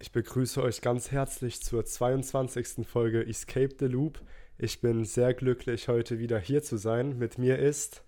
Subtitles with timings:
[0.00, 2.86] Ich begrüße euch ganz herzlich zur 22.
[2.86, 4.20] Folge Escape the Loop.
[4.56, 7.18] Ich bin sehr glücklich, heute wieder hier zu sein.
[7.18, 8.04] Mit mir ist.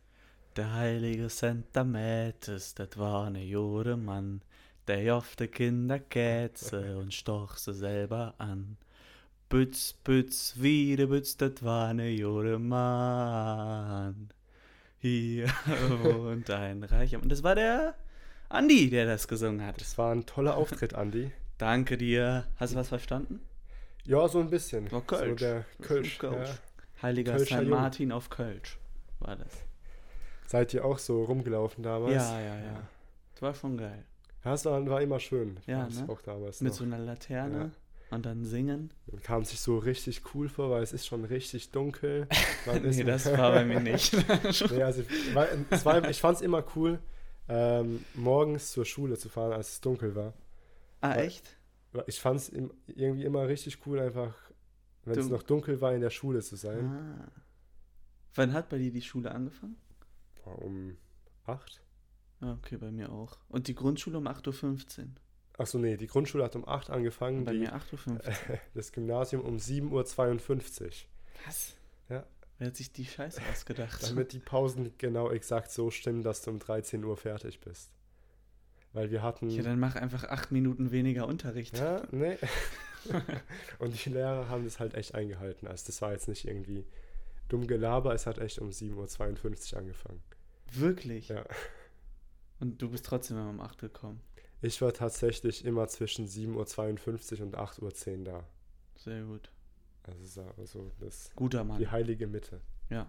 [0.54, 4.40] Der heilige Santa Mätes, das war ne Jode Mann,
[4.86, 8.76] der de Kinder kätze und stoch sie selber an.
[9.48, 14.28] Bütz, bütz, wieder bütz, das war ne Jode Mann.
[15.00, 15.48] Hier
[16.04, 17.28] wohnt ein reicher Mann.
[17.28, 17.96] Das war der
[18.48, 19.80] Andi, der das gesungen hat.
[19.80, 21.32] Das war ein toller Auftritt, Andi.
[21.60, 22.46] Danke dir.
[22.56, 23.38] Hast du was verstanden?
[24.04, 24.90] Ja, so ein bisschen.
[24.90, 25.40] War Kölsch.
[25.40, 26.18] So der Kölsch.
[26.18, 26.48] Kölsch.
[26.48, 27.02] Ja.
[27.02, 27.62] Heiliger Kölscher St.
[27.64, 27.70] Jung.
[27.78, 28.78] Martin auf Kölsch
[29.18, 29.52] war das.
[30.46, 32.14] Seid ihr auch so rumgelaufen damals?
[32.14, 32.88] Ja, ja, ja.
[33.32, 34.04] Das war schon geil.
[34.42, 35.58] Ja, es war, war immer schön.
[35.60, 36.08] Ich Ja, ne?
[36.08, 36.78] auch damals Mit noch.
[36.78, 37.72] so einer Laterne
[38.10, 38.90] und dann singen.
[39.12, 42.26] Man kam sich so richtig cool vor, weil es ist schon richtig dunkel.
[42.64, 44.14] Man nee, das war bei mir nicht.
[44.14, 45.02] Nee, also,
[45.34, 47.00] weil, war, ich fand es immer cool,
[47.50, 50.32] ähm, morgens zur Schule zu fahren, als es dunkel war.
[51.00, 51.58] Ah, echt?
[52.06, 52.52] Ich fand es
[52.86, 54.34] irgendwie immer richtig cool, einfach,
[55.04, 56.86] wenn es noch dunkel war, in der Schule zu sein.
[56.86, 57.32] Ah.
[58.34, 59.76] Wann hat bei dir die Schule angefangen?
[60.44, 60.96] Um
[61.46, 61.82] acht?
[62.40, 63.38] Ah, okay, bei mir auch.
[63.48, 65.06] Und die Grundschule um 8.15 Uhr.
[65.58, 68.20] Achso, nee, die Grundschule hat um acht angefangen, Bei die, mir 8.15 Uhr.
[68.74, 70.90] das Gymnasium um 7.52 Uhr.
[71.44, 71.76] Was?
[72.08, 72.24] Ja.
[72.58, 74.02] Wer hat sich die Scheiße ausgedacht?
[74.08, 77.90] Damit die Pausen genau exakt so stimmen, dass du um 13 Uhr fertig bist.
[78.92, 79.50] Weil wir hatten.
[79.50, 81.78] ja, dann mach einfach acht Minuten weniger Unterricht.
[81.78, 82.36] Ja, nee.
[83.78, 85.66] Und die Lehrer haben das halt echt eingehalten.
[85.66, 86.84] Also das war jetzt nicht irgendwie
[87.48, 90.22] dumm Gelaber, es hat echt um 7.52 Uhr angefangen.
[90.72, 91.28] Wirklich?
[91.28, 91.44] Ja.
[92.60, 94.20] Und du bist trotzdem immer um 8 gekommen.
[94.62, 98.44] Ich war tatsächlich immer zwischen 7.52 Uhr und 8.10 Uhr da.
[98.96, 99.50] Sehr gut.
[100.02, 101.78] Also so das, Guter Mann.
[101.78, 102.60] die heilige Mitte.
[102.90, 103.08] Ja.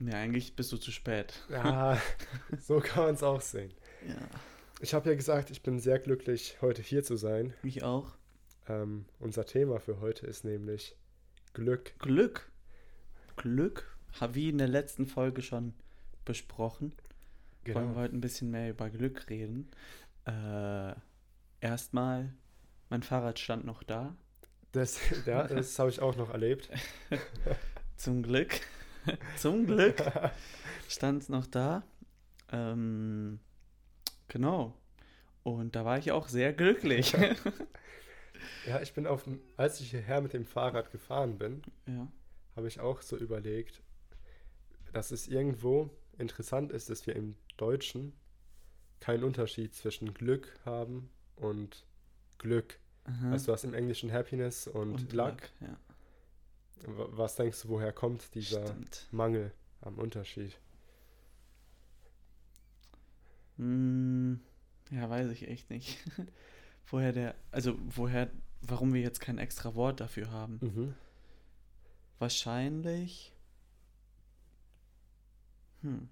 [0.00, 1.34] Ja, eigentlich bist du zu spät.
[1.48, 2.00] Ja,
[2.58, 3.72] so kann man es auch sehen.
[4.08, 4.16] Ja.
[4.82, 7.54] Ich habe ja gesagt, ich bin sehr glücklich, heute hier zu sein.
[7.62, 8.16] Mich auch.
[8.66, 10.96] Ähm, unser Thema für heute ist nämlich
[11.54, 11.96] Glück.
[12.00, 12.50] Glück.
[13.36, 13.96] Glück,
[14.32, 15.72] wie in der letzten Folge schon
[16.24, 16.92] besprochen,
[17.62, 17.78] Genau.
[17.78, 19.70] wollen wir heute ein bisschen mehr über Glück reden.
[20.24, 20.94] Äh,
[21.60, 22.32] erstmal,
[22.90, 24.16] mein Fahrrad stand noch da.
[24.72, 26.68] Das, ja, das habe ich auch noch erlebt.
[27.96, 28.58] Zum Glück.
[29.36, 30.02] Zum Glück
[30.88, 31.84] stand es noch da.
[32.50, 33.38] Ähm,
[34.32, 34.74] genau.
[35.44, 37.14] Und da war ich auch sehr glücklich.
[38.66, 42.06] Ja, ich bin auf, dem- als ich hierher mit dem Fahrrad gefahren bin, ja.
[42.56, 43.82] habe ich auch so überlegt,
[44.92, 48.12] dass es irgendwo interessant ist, dass wir im Deutschen
[49.00, 51.84] keinen Unterschied zwischen Glück haben und
[52.38, 52.78] Glück.
[53.04, 53.32] Aha.
[53.32, 55.36] Also du hast im Englischen Happiness und, Und Luck.
[55.60, 55.76] Ja,
[56.88, 59.06] W- Was denkst du, woher kommt dieser stimmt.
[59.12, 60.58] Mangel am Unterschied?
[63.58, 64.40] Hm,
[64.90, 65.98] ja, weiß ich echt nicht.
[66.86, 68.30] woher der, also woher,
[68.60, 70.58] warum wir jetzt kein extra Wort dafür haben.
[70.60, 70.94] Mhm.
[72.18, 73.32] Wahrscheinlich.
[75.80, 76.08] Hm.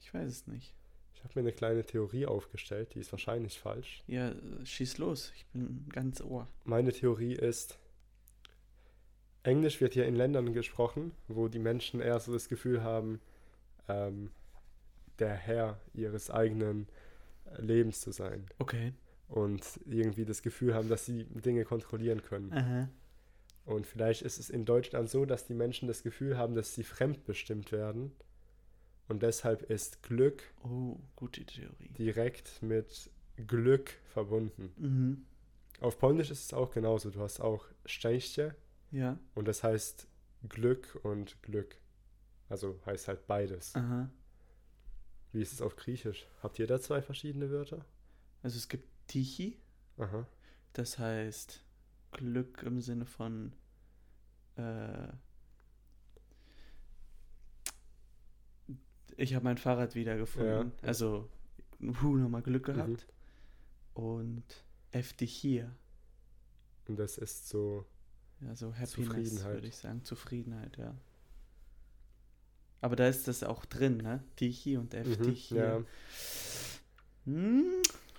[0.00, 0.74] Ich weiß es nicht.
[1.14, 4.02] Ich habe mir eine kleine Theorie aufgestellt, die ist wahrscheinlich falsch.
[4.08, 5.32] Ja, äh, schieß los.
[5.36, 6.48] Ich bin ganz ohr.
[6.64, 7.78] Meine Theorie ist,
[9.44, 13.20] Englisch wird hier in Ländern gesprochen, wo die Menschen eher so das Gefühl haben,
[13.88, 14.32] ähm,
[15.18, 16.86] der Herr ihres eigenen
[17.58, 18.92] Lebens zu sein Okay.
[19.28, 22.52] und irgendwie das Gefühl haben, dass sie Dinge kontrollieren können.
[22.52, 22.88] Aha.
[23.64, 26.82] Und vielleicht ist es in Deutschland so, dass die Menschen das Gefühl haben, dass sie
[26.84, 28.12] fremdbestimmt werden.
[29.08, 30.96] Und deshalb ist Glück Oh,
[31.98, 33.10] direkt mit
[33.46, 34.72] Glück verbunden.
[34.76, 35.24] Mhm.
[35.80, 37.10] Auf Polnisch ist es auch genauso.
[37.10, 38.54] Du hast auch Szczęście
[38.90, 39.18] Ja.
[39.34, 40.06] und das heißt
[40.48, 41.76] Glück und Glück.
[42.48, 43.74] Also heißt halt beides.
[43.74, 44.10] Aha.
[45.32, 46.26] Wie ist es auf Griechisch?
[46.42, 47.84] Habt ihr da zwei verschiedene Wörter?
[48.42, 49.58] Also es gibt Tichi,
[49.98, 50.26] Aha.
[50.74, 51.62] das heißt
[52.12, 53.52] Glück im Sinne von
[54.56, 55.08] äh,
[59.16, 60.72] ich habe mein Fahrrad wiedergefunden.
[60.82, 60.88] Ja.
[60.88, 61.28] Also
[61.78, 62.72] puh, nochmal Glück Mhm.
[62.74, 63.06] gehabt.
[63.94, 64.44] Und
[64.90, 65.74] FD hier.
[66.88, 67.86] Und das ist so,
[68.40, 69.54] Ja, so Happiness, Zufriedenheit.
[69.54, 70.04] würde ich sagen.
[70.04, 70.94] Zufriedenheit, ja.
[72.82, 74.22] Aber da ist das auch drin, ne?
[74.36, 75.58] Tichi und FD mhm, hier.
[75.58, 75.84] ja,
[77.24, 77.64] Hm,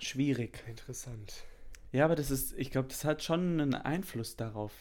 [0.00, 0.64] schwierig.
[0.66, 1.44] interessant.
[1.92, 4.72] Ja, aber das ist, ich glaube, das hat schon einen Einfluss darauf,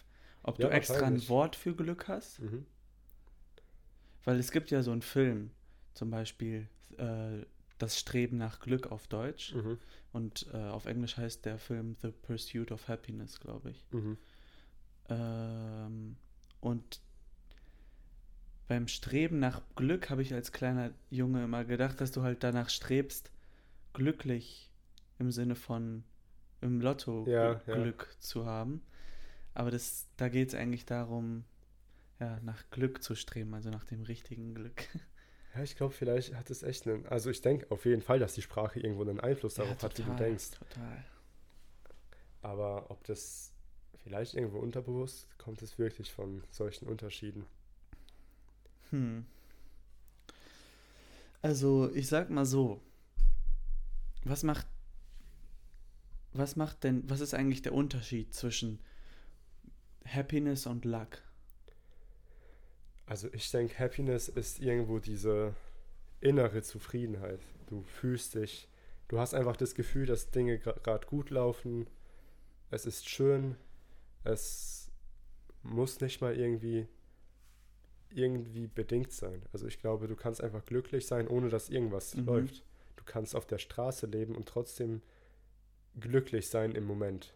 [0.42, 1.28] ob Ja, du extra ein.
[1.30, 2.40] Wort für Glück hast.
[2.40, 2.66] Mhm.
[4.24, 5.52] Weil es gibt ja so einen Film,
[5.94, 7.46] zum Beispiel äh,
[7.78, 9.54] Das Streben nach Glück auf Deutsch.
[9.54, 9.78] Mhm.
[10.14, 13.86] Und äh, auf Englisch heißt der Film The Pursuit of Happiness, glaube ich.
[13.92, 14.18] Mhm.
[15.10, 16.16] Ähm,
[16.62, 17.02] und
[18.68, 22.70] beim Streben nach Glück habe ich als kleiner Junge immer gedacht, dass du halt danach
[22.70, 23.32] strebst,
[23.94, 24.70] glücklich
[25.20, 26.04] im Sinne von
[26.62, 27.76] im Lotto Ja, Gl- ja.
[27.76, 28.82] Glück zu haben.
[29.54, 31.44] Aber das, da geht es eigentlich darum,
[32.20, 34.88] ja, nach Glück zu streben, also nach dem richtigen Glück.
[35.56, 37.06] Ja, ich glaube, vielleicht hat es echt einen.
[37.06, 40.04] Also, ich denke auf jeden Fall, dass die Sprache irgendwo einen Einfluss darauf hat, wie
[40.04, 40.52] du denkst.
[40.52, 41.04] Total.
[42.42, 43.54] Aber ob das
[44.04, 47.46] vielleicht irgendwo unterbewusst kommt, es wirklich von solchen Unterschieden.
[48.94, 49.26] Hm.
[51.42, 52.80] Also, ich sag mal so.
[54.24, 54.68] Was macht.
[56.32, 57.10] Was macht denn.
[57.10, 58.80] Was ist eigentlich der Unterschied zwischen
[60.06, 61.24] Happiness und Luck?
[63.08, 65.56] Also, ich denke, Happiness ist irgendwo diese
[66.22, 67.42] innere Zufriedenheit.
[67.66, 68.70] Du fühlst dich,
[69.08, 71.88] du hast einfach das Gefühl, dass Dinge gerade gut laufen.
[72.70, 73.56] Es ist schön.
[74.24, 74.92] Es
[75.64, 76.88] muss nicht mal irgendwie
[78.14, 79.42] irgendwie bedingt sein.
[79.54, 82.26] Also ich glaube, du kannst einfach glücklich sein, ohne dass irgendwas Mhm.
[82.26, 82.64] läuft.
[82.96, 85.02] Du kannst auf der Straße leben und trotzdem
[86.00, 87.34] glücklich sein im Moment.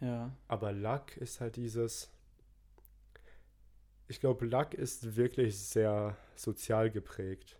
[0.00, 0.30] Ja.
[0.48, 2.10] Aber Luck ist halt dieses.
[4.08, 7.58] Ich glaube, Luck ist wirklich sehr sozial geprägt.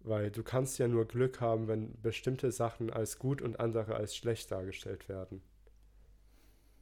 [0.00, 4.14] Weil du kannst ja nur Glück haben, wenn bestimmte Sachen als gut und andere als
[4.14, 5.42] schlecht dargestellt werden.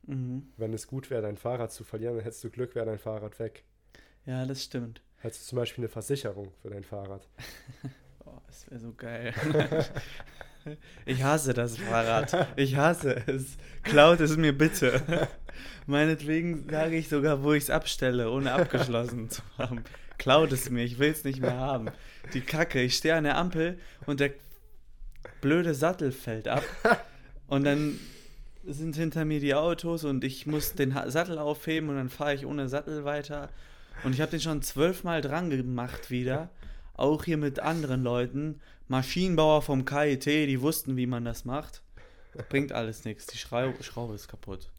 [0.06, 0.52] Mhm.
[0.56, 3.38] Wenn es gut wäre, dein Fahrrad zu verlieren, dann hättest du Glück, wäre dein Fahrrad
[3.38, 3.64] weg.
[4.26, 5.02] Ja, das stimmt.
[5.18, 7.28] Hättest du zum Beispiel eine Versicherung für dein Fahrrad.
[8.24, 9.34] Oh, das wäre so geil.
[11.06, 12.46] ich hasse das Fahrrad.
[12.54, 13.56] Ich hasse es.
[13.82, 15.28] Klaut es mir bitte.
[15.86, 19.82] Meinetwegen sage ich sogar, wo ich es abstelle, ohne abgeschlossen zu haben.
[20.18, 21.90] Klaut es mir, ich will es nicht mehr haben.
[22.32, 24.30] Die Kacke, ich stehe an der Ampel und der
[25.40, 26.62] blöde Sattel fällt ab.
[27.48, 27.98] Und dann
[28.64, 32.46] sind hinter mir die Autos und ich muss den Sattel aufheben und dann fahre ich
[32.46, 33.48] ohne Sattel weiter.
[34.04, 36.50] Und ich habe den schon zwölfmal dran gemacht wieder.
[36.94, 38.60] Auch hier mit anderen Leuten.
[38.88, 41.82] Maschinenbauer vom KIT, die wussten, wie man das macht.
[42.48, 43.26] Bringt alles nichts.
[43.26, 44.70] Die Schrau Schraube ist kaputt.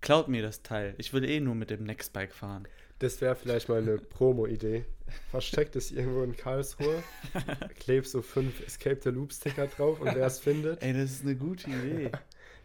[0.00, 0.94] Klaut mir das Teil.
[0.98, 2.68] Ich will eh nur mit dem Nextbike fahren.
[2.98, 4.84] Das wäre vielleicht mal eine Promo-Idee.
[5.30, 7.02] Versteckt es irgendwo in Karlsruhe,
[7.80, 11.36] klebst so fünf Escape the Loop-Sticker drauf und wer es findet, Ey, das ist eine
[11.36, 12.10] gute Idee.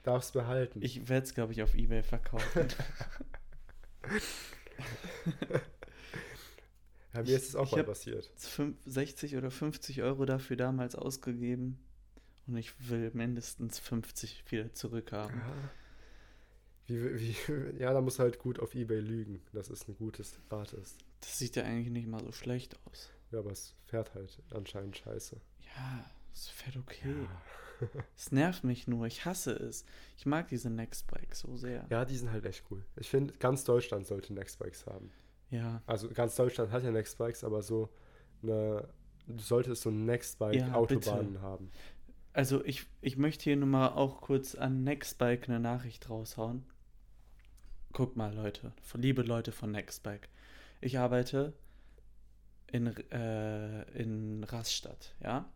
[0.03, 0.81] Darf es behalten.
[0.81, 2.67] Ich werde es, glaube ich, auf Ebay verkaufen.
[7.13, 8.29] ja, mir ist es auch mal passiert.
[8.35, 11.79] 5 60 oder 50 Euro dafür damals ausgegeben.
[12.47, 15.37] Und ich will mindestens 50 wieder zurückhaben.
[15.37, 15.53] Ja.
[16.87, 17.35] Wie, wie,
[17.77, 20.97] ja, da musst du halt gut auf Ebay lügen, dass es ein gutes Rad ist.
[21.19, 23.11] Das sieht ja eigentlich nicht mal so schlecht aus.
[23.31, 25.39] Ja, aber es fährt halt anscheinend scheiße.
[25.75, 26.03] Ja,
[26.33, 27.27] es fährt okay.
[28.15, 29.07] Es nervt mich nur.
[29.07, 29.85] Ich hasse es.
[30.17, 31.85] Ich mag diese Nextbike so sehr.
[31.89, 32.83] Ja, die sind halt echt cool.
[32.95, 35.11] Ich finde, ganz Deutschland sollte Nextbikes haben.
[35.49, 35.81] Ja.
[35.85, 37.89] Also ganz Deutschland hat ja Nextbikes, aber so
[38.43, 38.87] eine,
[39.27, 41.71] du solltest so Ja, Nextbike-Autobahnen haben.
[42.33, 46.63] Also ich, ich möchte hier nur mal auch kurz an Nextbike eine Nachricht raushauen.
[47.91, 50.29] Guck mal, Leute, liebe Leute von Nextbike.
[50.79, 51.53] Ich arbeite
[52.67, 55.51] in, äh, in Rastatt, ja?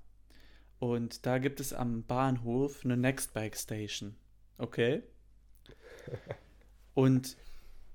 [0.83, 4.18] Und da gibt es am Bahnhof eine Nextbike Station.
[4.57, 5.01] Okay?
[6.94, 7.38] Und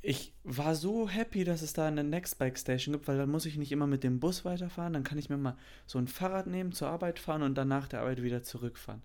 [0.01, 3.59] ich war so happy, dass es da eine Nextbike Station gibt, weil dann muss ich
[3.59, 4.95] nicht immer mit dem Bus weiterfahren.
[4.95, 7.89] Dann kann ich mir mal so ein Fahrrad nehmen, zur Arbeit fahren und dann nach
[7.89, 9.03] der Arbeit wieder zurückfahren.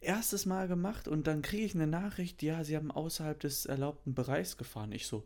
[0.00, 4.14] Erstes Mal gemacht und dann kriege ich eine Nachricht, ja, sie haben außerhalb des erlaubten
[4.14, 4.90] Bereichs gefahren.
[4.90, 5.24] Ich so,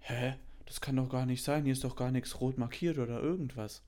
[0.00, 0.34] hä?
[0.66, 3.84] Das kann doch gar nicht sein, hier ist doch gar nichts rot markiert oder irgendwas.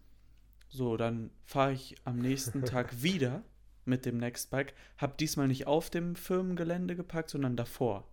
[0.72, 3.42] So, dann fahre ich am nächsten Tag wieder
[3.84, 8.08] mit dem Nextbike, habe diesmal nicht auf dem Firmengelände gepackt, sondern davor.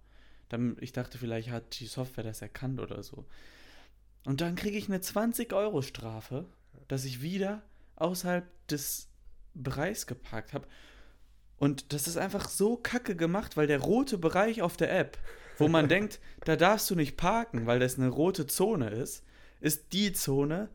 [0.49, 3.25] Dann, ich dachte, vielleicht hat die Software das erkannt oder so.
[4.25, 6.45] Und dann kriege ich eine 20-Euro-Strafe,
[6.87, 7.61] dass ich wieder
[7.95, 9.07] außerhalb des
[9.53, 10.67] Bereichs geparkt habe.
[11.57, 15.17] Und das ist einfach so kacke gemacht, weil der rote Bereich auf der App,
[15.57, 19.23] wo man denkt, da darfst du nicht parken, weil das eine rote Zone ist,
[19.61, 20.69] ist die Zone,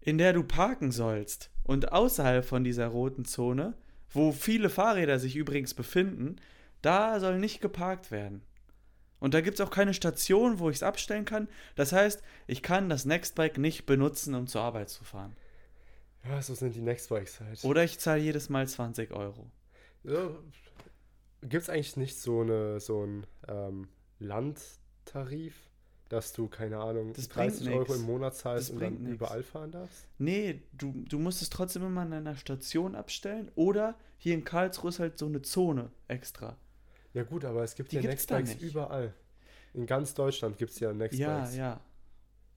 [0.00, 1.50] in der du parken sollst.
[1.64, 3.74] Und außerhalb von dieser roten Zone,
[4.10, 6.36] wo viele Fahrräder sich übrigens befinden,
[6.82, 8.42] da soll nicht geparkt werden.
[9.20, 11.48] Und da gibt es auch keine Station, wo ich es abstellen kann.
[11.74, 15.36] Das heißt, ich kann das Nextbike nicht benutzen, um zur Arbeit zu fahren.
[16.24, 17.64] Ja, so sind die Nextbikes halt.
[17.64, 19.50] Oder ich zahle jedes Mal 20 Euro.
[20.04, 20.30] Ja,
[21.42, 23.88] Gibt es eigentlich nicht so, eine, so einen ähm,
[24.18, 25.67] Landtarif,
[26.08, 29.14] dass du, keine Ahnung, Das bringt 30 Euro im Monat zahlst Das und dann nix.
[29.14, 30.06] überall fahren darfst?
[30.18, 33.50] Nee, du, du musst es trotzdem immer an einer Station abstellen.
[33.56, 36.56] Oder hier in Karlsruhe ist halt so eine Zone extra.
[37.14, 39.12] Ja gut, aber es gibt Die ja Nextbikes überall.
[39.74, 41.56] In ganz Deutschland gibt es ja Ja, Nextbikes.
[41.56, 41.80] ja.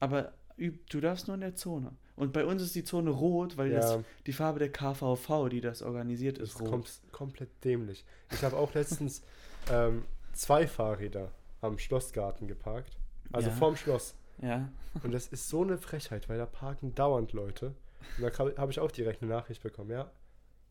[0.00, 1.92] Aber üb- du darfst nur in der Zone.
[2.16, 4.04] Und bei uns ist die Zone rot, weil das, Ja.
[4.26, 6.70] die Farbe der KVV, die das organisiert, Das ist ist rot.
[6.70, 8.04] kom komplett dämlich.
[8.30, 9.22] Ich habe auch letztens
[9.70, 11.30] ähm, zwei Fahrräder
[11.60, 12.96] am Schlossgarten geparkt.
[13.32, 13.54] Also Ja.
[13.56, 14.14] vorm Schloss.
[14.40, 14.68] Ja.
[15.02, 17.74] Und das ist so eine Frechheit, weil da parken dauernd Leute.
[18.18, 20.10] Und da habe ich auch direkt eine Nachricht bekommen, ja,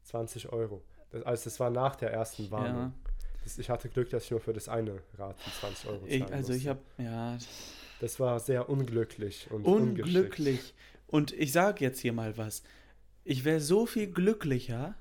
[0.04, 0.84] 20 Euro.
[1.12, 2.78] Das, also das war nach der ersten Warnung.
[2.78, 2.92] ja.
[3.44, 6.10] Das, ich hatte Glück, dass ich nur für das eine Rad die 20 Euro zahlen
[6.12, 6.70] Ich, also ich musste.
[6.70, 7.38] habe, ja,
[8.00, 10.76] Das war sehr unglücklich und unglücklich.
[11.08, 12.62] Und ich sage jetzt hier mal was.
[13.24, 14.94] Ich wäre so viel glücklicher,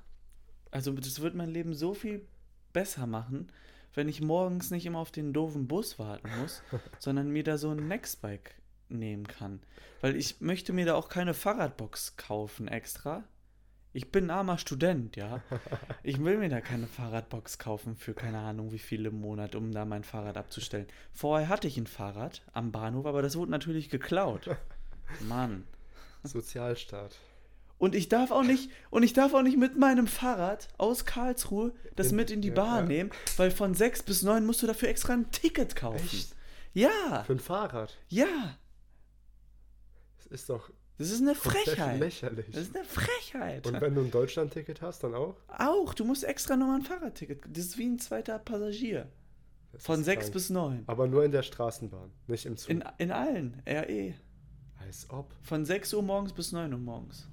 [0.71, 2.25] also das wird mein Leben so viel
[2.73, 3.51] besser machen,
[3.93, 6.61] wenn ich morgens nicht immer auf den doofen Bus warten muss,
[6.99, 8.55] sondern mir da so ein Nextbike
[8.89, 9.61] nehmen kann.
[10.01, 13.23] Weil ich möchte mir da auch keine Fahrradbox kaufen extra.
[13.93, 15.41] Ich bin ein armer Student, ja.
[16.03, 19.71] Ich will mir da keine Fahrradbox kaufen für keine Ahnung wie viele im Monat, um
[19.71, 20.87] da mein Fahrrad abzustellen.
[21.11, 24.49] Vorher hatte ich ein Fahrrad am Bahnhof, aber das wurde natürlich geklaut.
[25.27, 25.65] Mann.
[26.23, 27.17] Sozialstaat.
[27.81, 31.73] Und ich darf auch nicht, und ich darf auch nicht mit meinem Fahrrad aus Karlsruhe
[31.95, 32.85] das mit in die Bahn ja.
[32.85, 36.05] nehmen, weil von 6 bis 9 musst du dafür extra ein Ticket kaufen.
[36.05, 36.35] Echt?
[36.75, 37.97] Ja, Für ein Fahrrad.
[38.07, 38.55] ja.
[40.17, 40.69] Das ist doch
[40.99, 41.99] Das ist eine Frechheit.
[41.99, 42.45] lächerlich.
[42.51, 43.65] Das ist eine Frechheit.
[43.65, 45.35] Und wenn du ein Deutschland-Ticket hast, dann auch?
[45.57, 47.41] auch, du musst extra nochmal ein Fahrradticket.
[47.49, 49.09] Das ist wie ein zweiter Passagier.
[49.71, 50.33] Das Von 6 krank.
[50.33, 50.83] bis 9.
[50.85, 52.69] Aber nur in der Straßenbahn, nicht im Zug.
[52.69, 54.13] In, in allen, RE.
[54.79, 55.33] Als ob.
[55.41, 57.27] Von 6 Uhr morgens bis 9 Uhr morgens.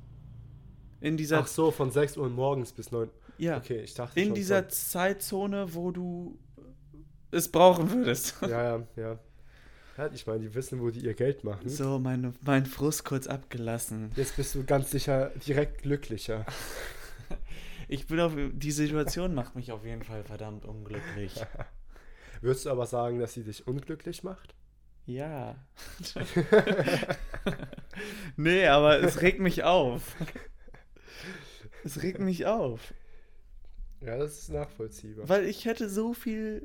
[1.00, 4.26] In dieser, Ach so, von 6 Uhr morgens bis 9 ja, Okay, ich dachte in
[4.28, 6.38] schon dieser von- Zeitzone, wo du
[7.30, 8.34] es brauchen würdest.
[8.42, 9.18] Ja, ja, ja.
[10.12, 11.68] Ich meine, die wissen, wo die ihr Geld machen.
[11.68, 14.12] So, meine, mein Frust kurz abgelassen.
[14.16, 16.44] Jetzt bist du ganz sicher direkt glücklicher.
[17.90, 21.32] Ich bin auf, die Situation macht mich auf jeden Fall verdammt unglücklich.
[22.42, 24.54] Würdest du aber sagen, dass sie dich unglücklich macht?
[25.06, 25.56] Ja.
[28.36, 30.16] nee, aber es regt mich auf.
[31.84, 32.92] Es regt mich auf.
[34.00, 35.28] Ja, das ist nachvollziehbar.
[35.28, 36.62] Weil ich hätte so viel.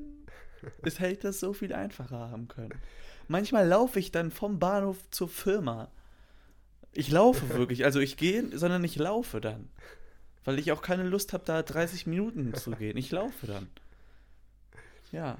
[0.81, 2.73] Es hätte das so viel einfacher haben können.
[3.27, 5.91] Manchmal laufe ich dann vom Bahnhof zur Firma.
[6.93, 7.85] Ich laufe wirklich.
[7.85, 9.69] Also ich gehe, sondern ich laufe dann.
[10.45, 12.97] Weil ich auch keine Lust habe, da 30 Minuten zu gehen.
[12.97, 13.67] Ich laufe dann.
[15.11, 15.37] Ja.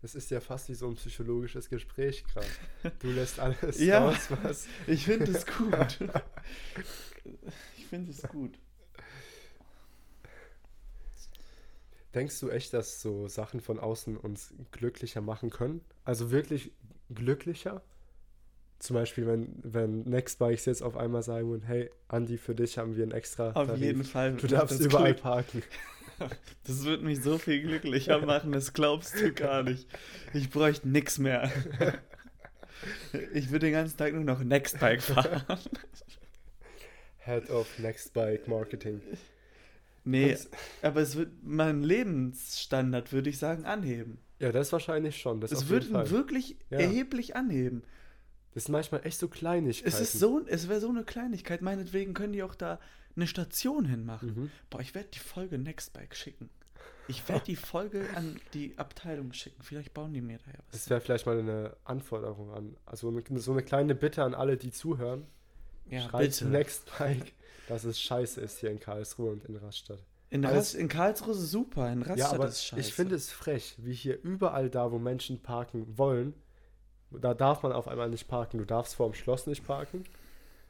[0.00, 2.46] Das ist ja fast wie so ein psychologisches Gespräch gerade.
[3.00, 4.08] Du lässt alles Ja.
[4.08, 4.66] raus, was.
[4.86, 5.98] Ich finde es gut.
[7.88, 8.58] Ich finde es gut.
[12.14, 15.80] Denkst du echt, dass so Sachen von außen uns glücklicher machen können?
[16.04, 16.72] Also wirklich
[17.08, 17.80] glücklicher?
[18.78, 22.94] Zum Beispiel, wenn, wenn Nextbikes jetzt auf einmal sagen würden, hey, Andi, für dich haben
[22.94, 23.82] wir ein extra Auf Tarif.
[23.82, 24.34] jeden Fall.
[24.34, 25.62] Du darfst überall Glück- parken.
[26.64, 29.86] Das wird mich so viel glücklicher machen, das glaubst du gar nicht.
[30.34, 31.50] Ich bräuchte nix mehr.
[33.32, 35.42] Ich würde den ganzen Tag nur noch Nextbike fahren.
[37.28, 39.00] Head of Nextbike Marketing.
[40.04, 40.48] Nee, Das-
[40.82, 44.18] aber es wird meinen Lebensstandard, würde ich sagen, anheben.
[44.38, 45.40] Ja, das wahrscheinlich schon.
[45.40, 46.10] Das Es ihn Fall.
[46.10, 46.78] wirklich Ja.
[46.78, 47.82] erheblich anheben.
[48.54, 49.88] Das sind manchmal echt so Kleinigkeiten.
[49.88, 51.60] Es ist so, es wäre so eine Kleinigkeit.
[51.60, 52.80] Meinetwegen können die auch da
[53.16, 54.28] eine Station hinmachen.
[54.34, 54.50] Mhm.
[54.70, 56.48] Boah, ich werde die Folge Nextbike schicken.
[57.08, 59.62] Ich werde die Folge an die Abteilung schicken.
[59.62, 60.72] Vielleicht bauen die mir da ja was.
[60.72, 64.70] Das wäre vielleicht mal eine Anforderung an, also so eine kleine Bitte an alle, die
[64.70, 65.26] zuhören.
[65.90, 66.46] Ja, Schreibt bitte.
[66.48, 67.32] Nextbike,
[67.68, 69.98] dass es scheiße ist hier in Karlsruhe und in Rastatt.
[70.30, 72.80] In, Alles- Ras in Karlsruhe ist es super, in Rastatt ja, aber ist scheiße.
[72.80, 76.34] ich finde es frech, wie hier überall da, wo Menschen parken wollen,
[77.10, 78.58] da darf man auf einmal nicht parken.
[78.58, 80.04] Du darfst vor dem Schloss nicht parken.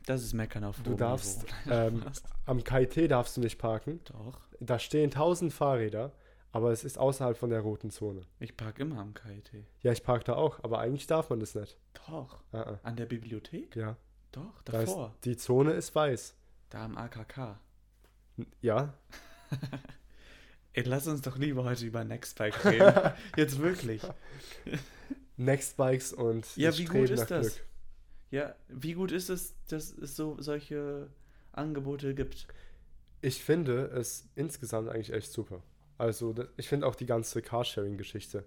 [0.06, 2.04] Das ist Meckern auf Du darfst ähm,
[2.46, 4.00] am KIT darfst du nicht parken.
[4.04, 6.12] Doch, Da stehen tausend Fahrräder,
[6.52, 8.20] aber es ist außerhalb von der roten Zone.
[8.38, 9.50] ich parke immer am KIT.
[9.82, 11.76] Ja, ich parke da auch, aber eigentlich darf man das nicht.
[12.06, 12.78] Doch, Ah, ah.
[12.84, 13.75] an der Bibliothek?
[13.75, 13.96] Ja,
[14.32, 15.14] Doch, da ist, davor.
[15.25, 16.35] die Zone ist weiß.
[16.70, 17.58] Da am AKK.
[18.61, 18.94] Ja,
[20.73, 23.12] Ey, lass uns doch lieber heute über Nextbike reden.
[23.37, 24.02] Jetzt wirklich.
[25.37, 27.54] Nextbikes und Ja, wie gut ist das?
[27.54, 27.66] Glück.
[28.30, 31.08] Ja, wie gut ist es, dass es so solche
[31.52, 32.47] Angebote gibt?
[33.23, 35.62] Ich finde es insgesamt eigentlich echt super.
[35.97, 38.44] Also, ich finde auch die ganze Carsharing-Geschichte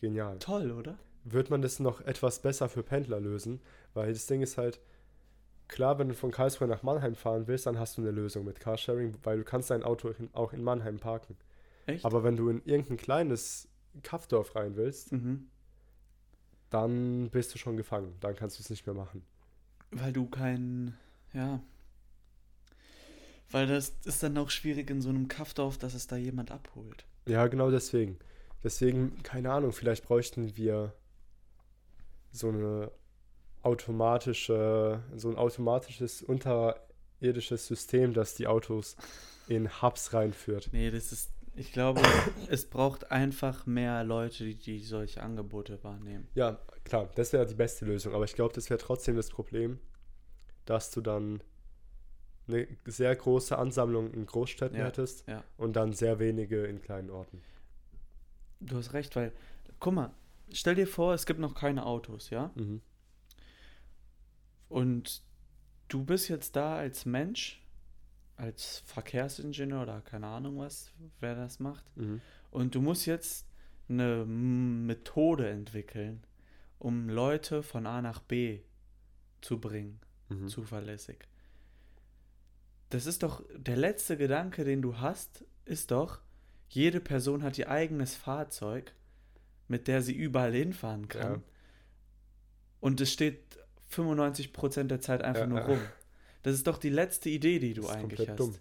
[0.00, 0.38] genial.
[0.38, 0.98] Toll, oder?
[1.24, 3.62] Wird man das noch etwas besser für Pendler lösen?
[3.94, 4.80] Weil das Ding ist halt,
[5.70, 8.60] klar, wenn du von Karlsruhe nach Mannheim fahren willst, dann hast du eine Lösung mit
[8.60, 11.36] Carsharing, weil du kannst dein Auto in, auch in Mannheim parken.
[11.86, 12.04] Echt?
[12.04, 13.68] Aber wenn du in irgendein kleines
[14.02, 15.48] Kaffdorf rein willst, mhm.
[16.68, 18.14] dann bist du schon gefangen.
[18.20, 19.22] Dann kannst du es nicht mehr machen.
[19.90, 20.96] Weil du kein,
[21.32, 21.60] ja.
[23.50, 27.04] Weil das ist dann auch schwierig in so einem Kaffdorf, dass es da jemand abholt.
[27.26, 28.18] Ja, genau deswegen.
[28.62, 30.94] Deswegen, keine Ahnung, vielleicht bräuchten wir
[32.32, 32.92] so eine
[33.62, 38.96] automatische, so ein automatisches unterirdisches System, das die Autos
[39.48, 40.70] in Hubs reinführt.
[40.72, 42.00] Nee, das ist, ich glaube,
[42.48, 46.28] es braucht einfach mehr Leute, die, die solche Angebote wahrnehmen.
[46.34, 49.78] Ja, klar, das wäre die beste Lösung, aber ich glaube, das wäre trotzdem das Problem,
[50.64, 51.42] dass du dann
[52.48, 55.42] eine sehr große Ansammlung in Großstädten Ja, hättest ja.
[55.56, 57.42] und dann sehr wenige in kleinen Orten.
[58.60, 59.32] Du hast recht, weil,
[59.78, 60.10] guck mal,
[60.52, 62.50] stell dir vor, es gibt noch keine Autos, ja?
[62.54, 62.80] Mhm.
[64.70, 65.22] Und
[65.88, 67.60] du bist jetzt da als Mensch,
[68.36, 71.84] als Verkehrsingenieur oder keine Ahnung was, wer das macht.
[71.96, 72.22] Mhm.
[72.50, 73.46] Und du musst jetzt
[73.88, 76.22] eine Methode entwickeln,
[76.78, 78.60] um Leute von A nach B
[79.42, 80.48] zu bringen, Mhm.
[80.48, 81.18] zuverlässig.
[82.90, 86.20] Das ist doch der letzte Gedanke, den du hast, ist doch,
[86.68, 88.94] jede Person hat ihr eigenes Fahrzeug,
[89.66, 91.34] mit der sie überall hinfahren kann.
[91.34, 91.42] Ja.
[92.80, 93.49] Und es steht
[93.92, 95.66] 95% der Zeit einfach Ja, nur ja.
[95.66, 95.80] rum.
[96.42, 98.38] Das ist doch die letzte Idee, die du ist eigentlich hast.
[98.40, 98.54] dumm.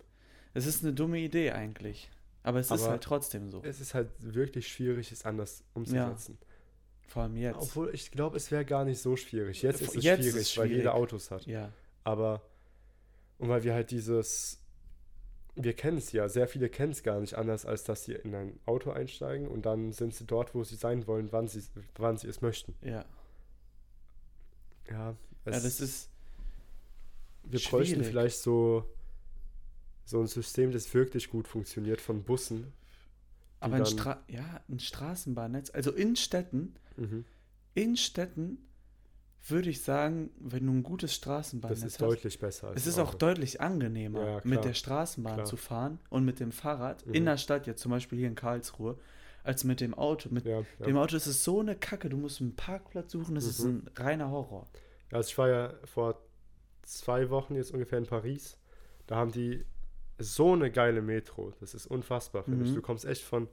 [0.54, 2.10] Es ist eine dumme Idee eigentlich.
[2.44, 3.62] Aber es ist Aber halt trotzdem so.
[3.64, 6.38] Es ist halt wirklich schwierig, es anders umzusetzen.
[7.08, 7.58] Vor allem jetzt.
[7.58, 9.62] Obwohl, ich glaube, es wäre gar nicht so schwierig.
[9.62, 10.78] Jetzt ist es Jetzt ist schwierig, weil schwierig.
[10.78, 11.46] jeder Autos hat.
[11.46, 11.72] ja.
[12.04, 12.42] Aber,
[13.38, 14.58] und weil wir halt dieses,
[15.56, 18.34] wir kennen es ja, sehr viele kennen es gar nicht anders, als dass sie in
[18.34, 21.62] ein Auto einsteigen und dann sind sie dort, wo sie sein wollen, wann sie,
[21.98, 22.74] wann sie es möchten.
[22.82, 23.06] Ja.
[24.90, 25.16] Ja, ja,
[25.46, 26.10] das ist.
[27.44, 28.08] wir bräuchten schwierig.
[28.08, 28.86] vielleicht so,
[30.06, 32.72] so ein System, das wirklich gut funktioniert von Bussen.
[33.62, 37.26] Aber ein, Stra ja, ein Straßenbahnnetz, also in Städten, Mhm.
[37.76, 38.58] in Städten
[39.48, 43.00] würde ich sagen, wenn du ein gutes Das Straßenbahnnetz ist hast, deutlich besser es ist
[43.00, 43.18] auch Auto.
[43.20, 45.46] deutlich angenehmer, Ja, mit der Straßenbahn Klar.
[45.46, 47.14] zu fahren und mit dem Fahrrad Mhm.
[47.14, 48.98] in der Stadt, jetzt zum Beispiel hier in Karlsruhe,
[49.44, 50.30] als mit dem Auto.
[50.32, 50.86] Mit Ja, ja.
[50.86, 53.88] dem Auto ist es so eine Kacke, du musst einen Parkplatz suchen, das ist Mhm.
[53.96, 54.68] ein reiner Horror.
[55.12, 56.22] Also ich war ja vor
[56.84, 58.58] zwei Wochen jetzt ungefähr in Paris.
[59.08, 59.66] Da haben die
[60.20, 61.54] so eine geile Metro.
[61.60, 62.72] Das ist unfassbar, finde ich.
[62.72, 62.76] Mhm.
[62.76, 63.48] Du kommst echt von,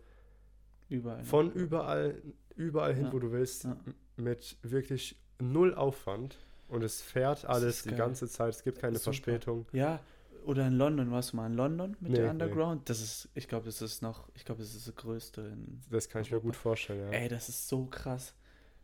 [0.88, 1.24] Überall.
[1.24, 2.20] von überall,
[2.56, 3.76] überall hin, Ja, wo du willst, ja.
[4.16, 6.38] mit wirklich null Aufwand.
[6.68, 7.98] Und es fährt alles ist die geil.
[7.98, 8.50] ganze Zeit.
[8.54, 9.04] Es gibt keine Super.
[9.04, 9.66] Verspätung.
[9.72, 10.00] Ja,
[10.46, 12.30] oder in London, warst du mal in London mit Nee, der nee.
[12.30, 12.88] Underground?
[12.88, 15.80] Das ist, ich glaube, das ist noch, ich glaube, das ist das größte in.
[15.90, 17.18] Das kann ich mir gut vorstellen, ja.
[17.18, 18.34] Ey, das ist so krass.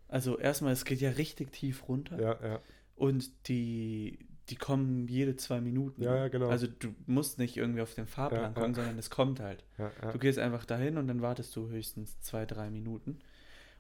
[0.09, 2.61] Also erstmal, es geht ja richtig tief runter Ja, ja.
[2.97, 4.19] und die,
[4.51, 6.03] die kommen jede zwei Minuten.
[6.03, 6.49] Ja, ja, genau.
[6.49, 8.53] Also du musst nicht irgendwie auf den Fahrplan Ja, ja.
[8.55, 9.65] kommen, sondern es kommt halt.
[9.79, 10.13] ja, ja.
[10.13, 13.21] Du gehst einfach dahin und dann wartest du höchstens zwei, drei Minuten.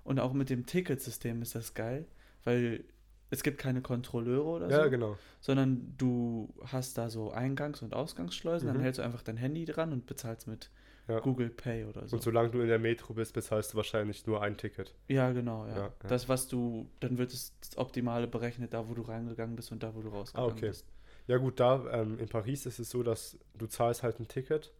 [0.05, 2.07] Und auch mit dem Ticketsystem ist das geil,
[2.45, 2.85] weil
[3.33, 5.17] es gibt keine Kontrolleure oder ja, so, genau.
[5.41, 8.75] sondern du hast da so Eingangs- und Ausgangsschleusen, Mhm.
[8.75, 10.71] dann hältst du einfach dein Handy dran und bezahlst mit
[11.09, 11.19] Ja.
[11.19, 12.17] Google Pay oder so.
[12.17, 14.95] Und solange du in der Metro bist, bezahlst du wahrscheinlich nur ein Ticket.
[15.09, 15.73] Ja, genau, ja.
[15.77, 15.93] Ja, ja.
[16.09, 19.83] Das, was du, dann wird es das Optimale berechnet, da wo du reingegangen bist und
[19.83, 20.69] da wo du rausgegangen Ah, okay.
[20.69, 20.87] bist.
[21.27, 24.73] Ja gut, da ähm, in Paris ist es so, dass du zahlst halt ein Ticket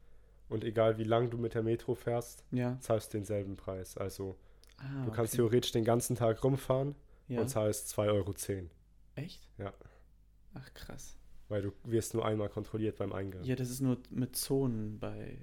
[0.49, 2.77] und egal wie lang du mit der Metro fährst, Ja.
[2.81, 3.97] zahlst denselben Preis.
[3.97, 4.37] Also
[4.79, 5.43] Ah, du kannst okay.
[5.43, 6.95] theoretisch den ganzen Tag rumfahren
[7.35, 7.41] ja.
[7.41, 8.35] und zahlst 2,10 Euro,
[9.15, 9.49] Echt?
[9.59, 9.73] Ja.
[10.55, 11.17] Ach, krass.
[11.49, 13.45] weil du wirst nur einmal kontrolliert beim Eingang.
[13.45, 15.39] Ja, das ist nur mit Zonen bei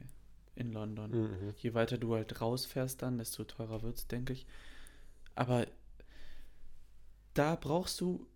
[0.56, 1.12] in London.
[1.12, 1.54] Mhm.
[1.58, 4.45] Je weiter du halt rausfährst dann, desto teurer wird es, denke ich.
[5.36, 5.65] Aber
[7.34, 8.28] da brauchst du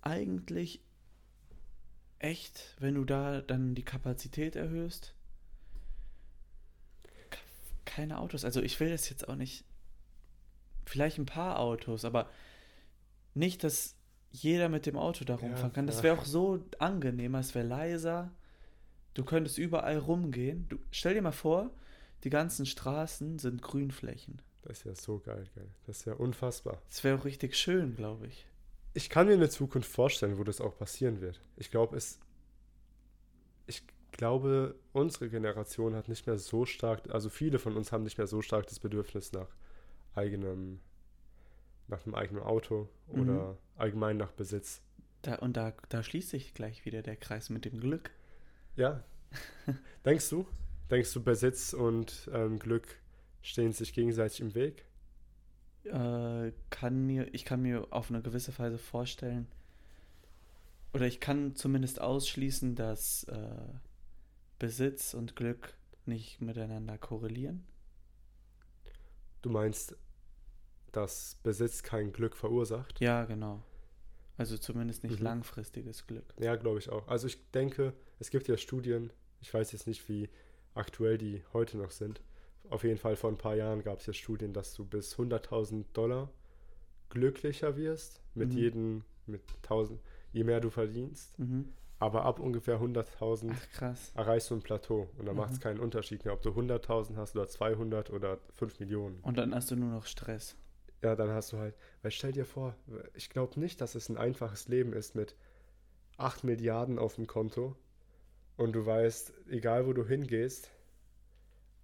[0.00, 0.80] eigentlich
[2.18, 5.14] echt, wenn du da dann die Kapazität erhöhst,
[7.84, 8.44] keine Autos.
[8.44, 9.64] Also ich will das jetzt auch nicht.
[10.86, 12.28] Vielleicht ein paar Autos, aber
[13.34, 13.96] nicht, dass
[14.30, 15.86] jeder mit dem Auto da Ja, rumfahren kann.
[15.86, 16.04] Das ja.
[16.04, 18.30] wäre auch so angenehmer, es wäre leiser.
[19.14, 20.66] Du könntest überall rumgehen.
[20.68, 21.70] Du, stell dir mal vor,
[22.24, 24.40] die ganzen Straßen sind Grünflächen.
[24.62, 25.68] Das ist ja so geil, geil.
[25.86, 26.80] Das ist ja unfassbar.
[26.88, 28.46] Das wäre auch richtig schön, glaube ich.
[28.94, 31.40] Ich kann mir eine Zukunft vorstellen, wo das auch passieren wird.
[31.56, 32.20] Ich glaube, es.
[33.66, 38.18] Ich glaube, unsere Generation hat nicht mehr so stark, also viele von uns haben nicht
[38.18, 39.48] mehr so stark das Bedürfnis nach
[40.14, 40.80] eigenem,
[41.92, 43.20] nach einem eigenen Auto Mhm.
[43.22, 44.82] oder allgemein nach Besitz.
[45.22, 48.10] Da, und da, da schließt sich gleich wieder der Kreis mit dem Glück.
[48.76, 49.04] Ja.
[50.04, 50.46] Denkst du?
[50.90, 52.98] Denkst du, Besitz und ähm, Glück
[53.42, 54.84] stehen sich gegenseitig im Weg?
[55.84, 59.46] Äh, kann mir, ich kann mir auf eine gewisse Weise vorstellen,
[60.94, 63.56] oder ich kann zumindest ausschließen, dass äh,
[64.58, 65.74] Besitz und Glück
[66.04, 67.64] nicht miteinander korrelieren.
[69.40, 69.96] Du meinst,
[70.92, 73.00] dass Besitz kein Glück verursacht?
[73.00, 73.62] Ja, genau.
[74.38, 75.24] Also zumindest nicht Mhm.
[75.24, 76.34] langfristiges Glück.
[76.38, 77.06] Ja, glaube ich auch.
[77.08, 80.28] Also ich denke, es gibt ja Studien, ich weiß jetzt nicht, wie
[80.74, 82.20] aktuell die heute noch sind.
[82.70, 85.84] Auf jeden Fall vor ein paar Jahren gab es ja Studien, dass du bis 100.000
[85.92, 86.30] Dollar
[87.10, 88.58] glücklicher wirst mit Mhm.
[88.58, 90.00] jedem mit 1000,
[90.32, 91.38] je mehr du verdienst.
[91.38, 91.72] Mhm.
[91.98, 94.10] Aber ab ungefähr 100.000 Ach, krass.
[94.16, 95.08] erreichst du ein Plateau.
[95.18, 95.40] Und dann Mhm.
[95.40, 99.20] macht es keinen Unterschied mehr, ob du 100.000 hast oder 200 oder 5 Millionen.
[99.20, 100.56] Und dann hast du nur noch Stress.
[101.02, 102.76] Ja, dann hast du halt, weil stell dir vor,
[103.14, 105.34] ich glaube nicht, dass es ein einfaches Leben ist mit
[106.16, 107.76] 8 Milliarden auf dem Konto
[108.56, 110.70] und du weißt, egal wo du hingehst,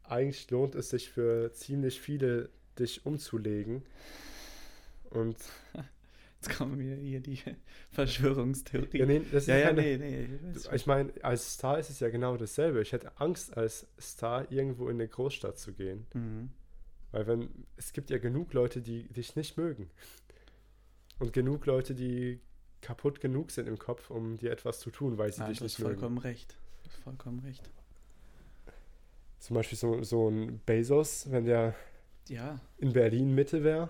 [0.05, 3.83] eigentlich lohnt es sich für ziemlich viele, dich umzulegen.
[5.11, 5.37] Und
[6.41, 7.41] Jetzt kommen mir hier die
[7.91, 8.99] Verschwörungstheorie.
[8.99, 10.29] ja, nee, ja, ja, keine, nee, nee.
[10.55, 10.73] ich.
[10.73, 12.81] Ich meine, als Star ist es ja genau dasselbe.
[12.81, 16.07] Ich hätte Angst, als Star irgendwo in eine Großstadt zu gehen.
[16.15, 16.51] Mhm.
[17.12, 19.90] Weil wenn, es gibt ja genug Leute, die dich nicht mögen.
[21.18, 22.40] Und genug Leute, die
[22.81, 25.64] kaputt genug sind im Kopf, um dir etwas zu tun, weil sie Nein, dich du
[25.64, 25.99] hast nicht mögen.
[26.01, 26.57] vollkommen recht.
[26.85, 27.68] Du hast vollkommen recht.
[29.40, 31.75] Zum Beispiel so, so ein Bezos, wenn der
[32.29, 33.88] Ja, in Berlin Mitte wäre,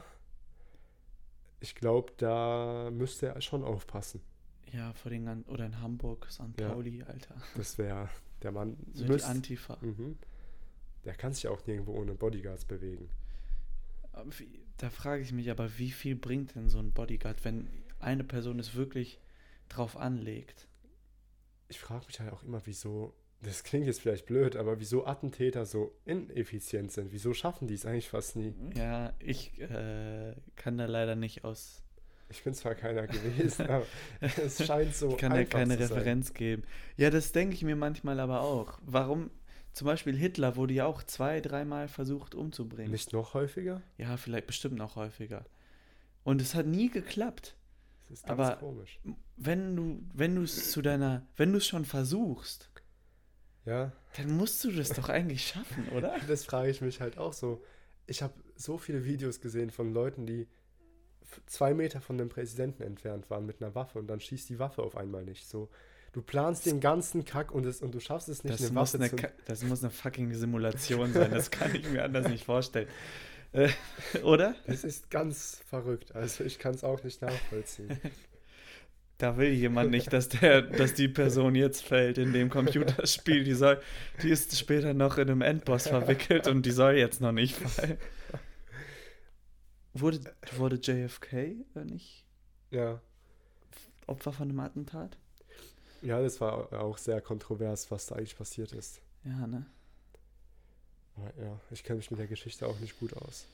[1.61, 4.20] ich glaube, da müsste er schon aufpassen.
[4.72, 6.42] ja, vor den ganzen, oder in Hamburg, St.
[6.61, 6.68] Ja.
[6.70, 7.35] Pauli, Alter.
[7.57, 8.09] Das wäre
[8.42, 8.76] der Mann.
[8.92, 9.76] So die müsst- Antifa.
[9.81, 10.16] mhm.
[11.04, 13.08] Der kann sich auch nirgendwo ohne Bodyguards bewegen.
[14.78, 17.68] Da frage ich mich aber, wie viel bringt denn so ein Bodyguard, wenn
[18.00, 19.20] eine Person es wirklich
[19.68, 20.66] drauf anlegt?
[21.68, 25.66] Ich frage mich halt auch immer, wieso, das klingt jetzt vielleicht blöd, aber wieso Attentäter
[25.66, 27.12] so ineffizient sind.
[27.12, 28.54] Wieso schaffen die es eigentlich fast nie?
[28.74, 31.82] Ja, ich äh, kann da leider nicht aus.
[32.30, 33.87] Ich bin zwar keiner gewesen, aber
[34.20, 35.78] es scheint so Ich kann da keine.
[35.78, 36.64] Referenz geben.
[36.96, 38.78] Ja, das denke ich mir manchmal aber auch.
[38.82, 39.30] Warum?
[39.72, 42.90] Zum Beispiel Hitler wurde ja auch zwei, dreimal versucht umzubringen.
[42.90, 43.83] Nicht noch häufiger?
[43.96, 45.44] Ja, vielleicht bestimmt noch häufiger.
[46.24, 47.57] Und es hat nie geklappt.
[48.09, 48.98] Das ist ganz Aber- komisch.
[49.37, 52.70] Wenn du, wenn du es zu deiner, wenn du es schon versuchst,
[53.64, 56.16] Ja, dann musst du das doch eigentlich schaffen, oder?
[56.26, 57.62] das frage ich mich halt auch so.
[58.07, 60.48] Ich habe so viele Videos gesehen von Leuten, die
[61.46, 64.83] zwei Meter von dem Präsidenten entfernt waren mit einer Waffe und dann schießt die Waffe
[64.83, 65.46] auf einmal nicht.
[65.46, 65.68] So,
[66.12, 68.94] du planst den ganzen Kack und, es, und du schaffst es nicht, Das eine muss
[68.94, 69.33] Waffe eine, zu...
[69.47, 71.31] Das muss eine fucking Simulation sein.
[71.31, 72.88] Das kann ich mir anders nicht vorstellen.
[73.53, 73.71] Äh,
[74.23, 74.55] oder?
[74.66, 76.14] Das ist ganz verrückt.
[76.14, 77.99] Also ich kann es auch nicht nachvollziehen.
[79.18, 83.42] Da will jemand nicht, dass, der, dass die Person jetzt fällt in dem Computerspiel.
[83.42, 83.81] Die, soll,
[84.23, 87.99] die ist später noch in einem Endboss verwickelt und die soll jetzt noch nicht fallen.
[89.92, 90.21] Wurde,
[90.57, 92.25] wurde JFK nicht
[92.71, 93.01] Ja.
[94.07, 95.18] Opfer von einem Attentat?
[96.02, 99.00] Ja, das war auch sehr kontrovers, was da eigentlich passiert ist.
[99.24, 99.66] Ja, ne?
[101.16, 103.46] Aber ja, ich kenne mich mit der Geschichte auch nicht gut aus.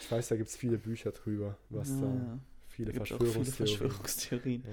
[0.00, 2.38] Ich weiß, da gibt es viele Bücher drüber, was ja, da ja.
[2.68, 3.78] viele Da auch viele Verschwörungstheorien.
[3.78, 4.62] Verschwörungstheorien.
[4.62, 4.70] Ja.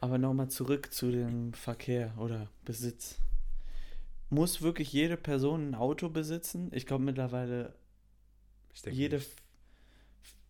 [0.00, 3.18] Aber nochmal zurück zu dem Verkehr oder Besitz.
[4.30, 6.70] Muss wirklich jede Person ein Auto besitzen?
[6.72, 7.74] Ich glaube mittlerweile
[8.72, 9.30] Ich denke jede nicht.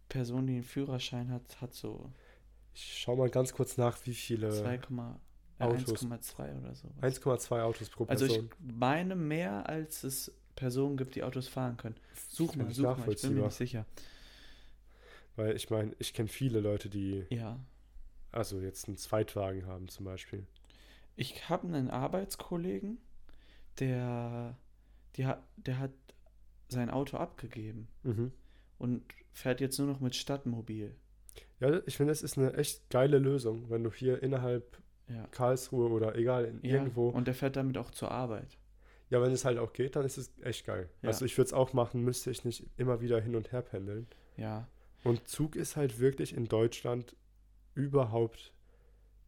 [0.08, 2.10] Person, die einen Führerschein hat, hat so
[2.74, 5.18] Ich schau mal ganz kurz nach, wie viele 2,1,2 äh,
[5.62, 6.04] Autos.
[6.04, 6.88] 1,2 oder so.
[7.00, 8.46] 1,2 Autos pro Also Person.
[8.46, 11.96] ich meine mehr, als es Personen gibt, die Autos fahren können.
[12.28, 13.86] Such mal, such mal, ich bin mir nicht sicher.
[15.36, 17.58] Weil ich meine, ich kenne viele Leute, die Ja.
[18.32, 20.46] also jetzt einen Zweitwagen haben zum Beispiel.
[21.16, 22.98] Ich habe einen Arbeitskollegen,
[23.78, 24.56] der,
[25.16, 25.92] die hat, der hat
[26.68, 28.32] sein Auto abgegeben Mhm.
[28.78, 30.94] und fährt jetzt nur noch mit Stadtmobil.
[31.60, 35.26] Ja, ich finde, es ist eine echt geile Lösung, wenn du hier innerhalb Ja.
[35.30, 36.76] Karlsruhe oder egal, in ja.
[36.76, 37.08] irgendwo.
[37.08, 38.56] Und der fährt damit auch zur Arbeit.
[39.10, 40.88] Ja, wenn es halt auch geht, dann ist es echt geil.
[41.02, 41.08] Ja.
[41.08, 44.06] Also ich würde es auch machen, müsste ich nicht immer wieder hin und her pendeln.
[44.36, 44.68] Ja.
[45.04, 47.14] Und Zug ist halt wirklich in Deutschland
[47.74, 48.52] überhaupt.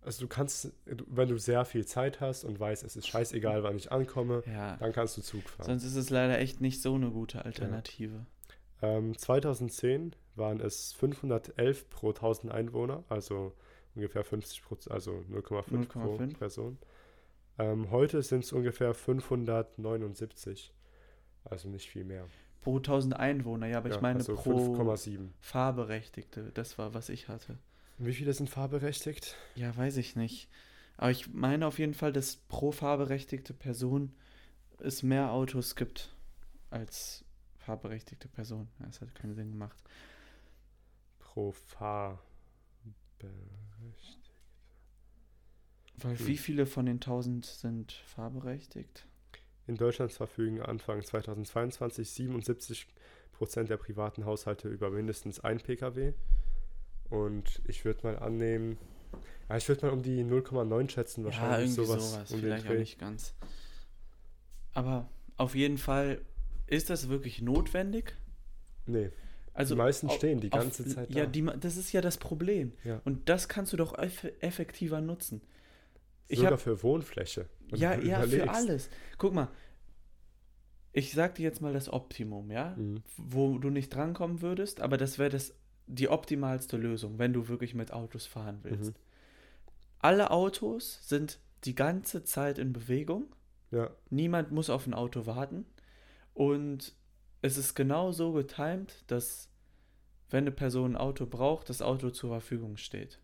[0.00, 3.76] Also du kannst, wenn du sehr viel Zeit hast und weißt, es ist scheißegal, wann
[3.76, 4.76] ich ankomme, Ja.
[4.76, 5.66] dann kannst du Zug fahren.
[5.66, 8.26] Sonst ist es leider echt nicht so eine gute Alternative.
[8.82, 13.54] Ähm, 2010 waren es 511 pro 1000 Einwohner, also
[13.94, 16.36] ungefähr 50 Prozent, also 0,5 pro 0,5.
[16.36, 16.78] Person.
[17.58, 20.72] Ähm, heute sind es ungefähr 579,
[21.44, 22.26] also nicht viel mehr.
[22.62, 25.28] Pro 1000 Einwohner, ja, aber Ja, ich meine also pro 5,7.
[25.40, 26.50] Fahrberechtigte.
[26.54, 27.58] Das war, was ich hatte.
[27.98, 29.36] Wie viele sind fahrberechtigt?
[29.54, 30.48] Ja, weiß ich nicht.
[30.96, 34.12] Aber ich meine auf jeden Fall, dass pro fahrberechtigte Person
[34.78, 36.14] es mehr Autos gibt
[36.70, 37.24] als
[37.58, 38.68] fahrberechtigte Person.
[38.78, 39.82] Das hat keinen Sinn gemacht.
[41.18, 41.52] Pro
[43.28, 44.30] Fahrberechtigt.
[45.98, 46.26] Weil Hm.
[46.26, 49.06] wie viele von den 1000 sind fahrberechtigt?
[49.66, 52.86] In Deutschland verfügen Anfang 2022 77
[53.32, 56.12] Prozent der privaten Haushalte über mindestens ein Pkw.
[57.10, 58.76] Und ich würde mal annehmen,
[59.48, 62.30] ja, ich würde mal um die 0,9 schätzen, Ja, wahrscheinlich irgendwie sowas, sowas.
[62.32, 63.34] um Vielleicht auch nicht ganz.
[64.72, 66.20] Aber auf jeden Fall
[66.66, 68.14] ist das wirklich notwendig?
[68.86, 69.10] Nee,
[69.54, 71.30] Also die meisten au- stehen die auf- ganze Zeit Ja, da.
[71.30, 72.72] die, ma- das ist ja das Problem.
[72.84, 73.00] Ja.
[73.04, 75.40] Und das kannst du doch eff effektiver nutzen.
[76.28, 77.48] Ich Sogar hab, für Wohnfläche.
[77.74, 78.88] ja, ja, für alles.
[79.18, 79.48] Guck mal,
[80.92, 82.74] ich sag dir jetzt mal das Optimum, ja?
[82.76, 83.02] Mhm.
[83.16, 85.54] Wo du nicht drankommen würdest, aber das wäre das
[85.86, 88.92] die optimalste Lösung, wenn du wirklich mit Autos fahren willst.
[88.92, 89.00] Mhm.
[89.98, 93.26] Alle Autos sind die ganze Zeit in Bewegung.
[93.70, 95.66] Ja, Niemand muss auf ein Auto warten.
[96.32, 96.94] Und
[97.44, 99.48] es ist genau so getimt, dass
[100.30, 103.20] wenn eine Person ein Auto braucht, das Auto zur Verfügung steht.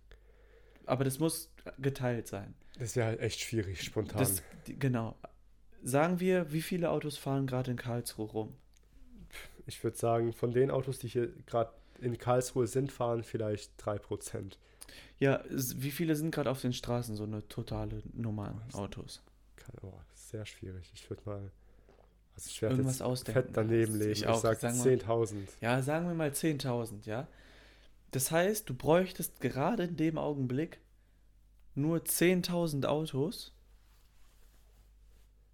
[0.85, 2.55] Aber das muss geteilt sein.
[2.79, 4.19] das wäre halt echt schwierig, spontan.
[4.19, 5.17] Das, genau.
[5.83, 8.55] Sagen wir, wie viele Autos fahren gerade in Karlsruhe rum?
[9.67, 14.57] ich würde sagen, von den Autos, die hier gerade in Karlsruhe sind, fahren vielleicht 3%.
[15.19, 19.23] Ja, wie viele sind gerade auf den Straßen so eine totale Nummer an Autos?
[19.57, 20.91] Kann, oh, das ist sehr schwierig.
[20.95, 21.51] Ich würde mal.
[22.37, 23.43] Also ich werde Irgendwas jetzt ausdenken.
[23.43, 24.12] fett daneben Ich legen.
[24.12, 25.35] Ich, auch, sag sagen wir- 10.000.
[25.61, 27.27] Ja, sagen wir mal 10.000, ja.
[28.12, 30.79] Das heißt, du bräuchtest gerade in dem Augenblick
[31.75, 33.53] nur 10.000 Autos.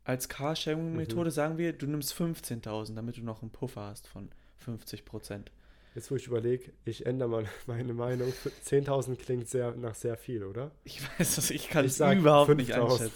[0.05, 5.05] Als Carsharing-Methode sagen wir, du nimmst 15.000, damit du noch einen Puffer hast von 50
[5.05, 5.51] Prozent.
[5.97, 8.33] Jetzt, wo ich überlege, ich ändere mal meine Meinung.
[8.65, 10.71] 10.000 klingt sehr nach sehr viel, oder?
[10.85, 12.83] Ich weiß es, ich kann Ich es überhaupt nicht 5.000.
[12.93, 13.13] einschätzen.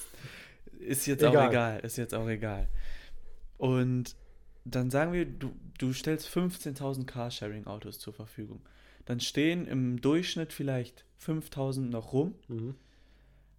[0.80, 1.50] Ist jetzt auch Egal.
[1.50, 2.68] egal, ist jetzt auch egal.
[3.60, 4.16] Und
[4.64, 8.62] dann sagen wir, du, du stellst 15.000 Carsharing-Autos zur Verfügung.
[9.04, 12.74] Dann stehen im Durchschnitt vielleicht 5.000 noch rum, Mhm.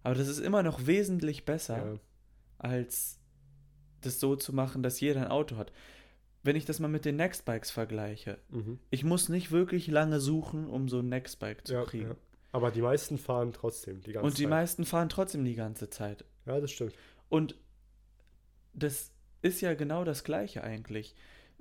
[0.02, 1.98] aber das ist immer noch wesentlich besser, Ja.
[2.58, 3.20] als
[4.00, 5.72] das so zu machen, dass jeder ein Auto hat.
[6.42, 8.80] Wenn ich das mal mit den Nextbikes vergleiche, Mhm.
[8.90, 12.08] ich muss nicht wirklich lange suchen, um so ein Nextbike zu Ja, kriegen.
[12.08, 12.16] ja.
[12.50, 14.50] Aber die meisten fahren trotzdem die ganze Und die Zeit.
[14.50, 16.24] meisten fahren trotzdem die ganze Zeit.
[16.44, 16.94] Ja, das stimmt.
[17.28, 17.54] Und
[18.74, 19.12] das
[19.42, 21.14] ist ja genau das Gleiche eigentlich.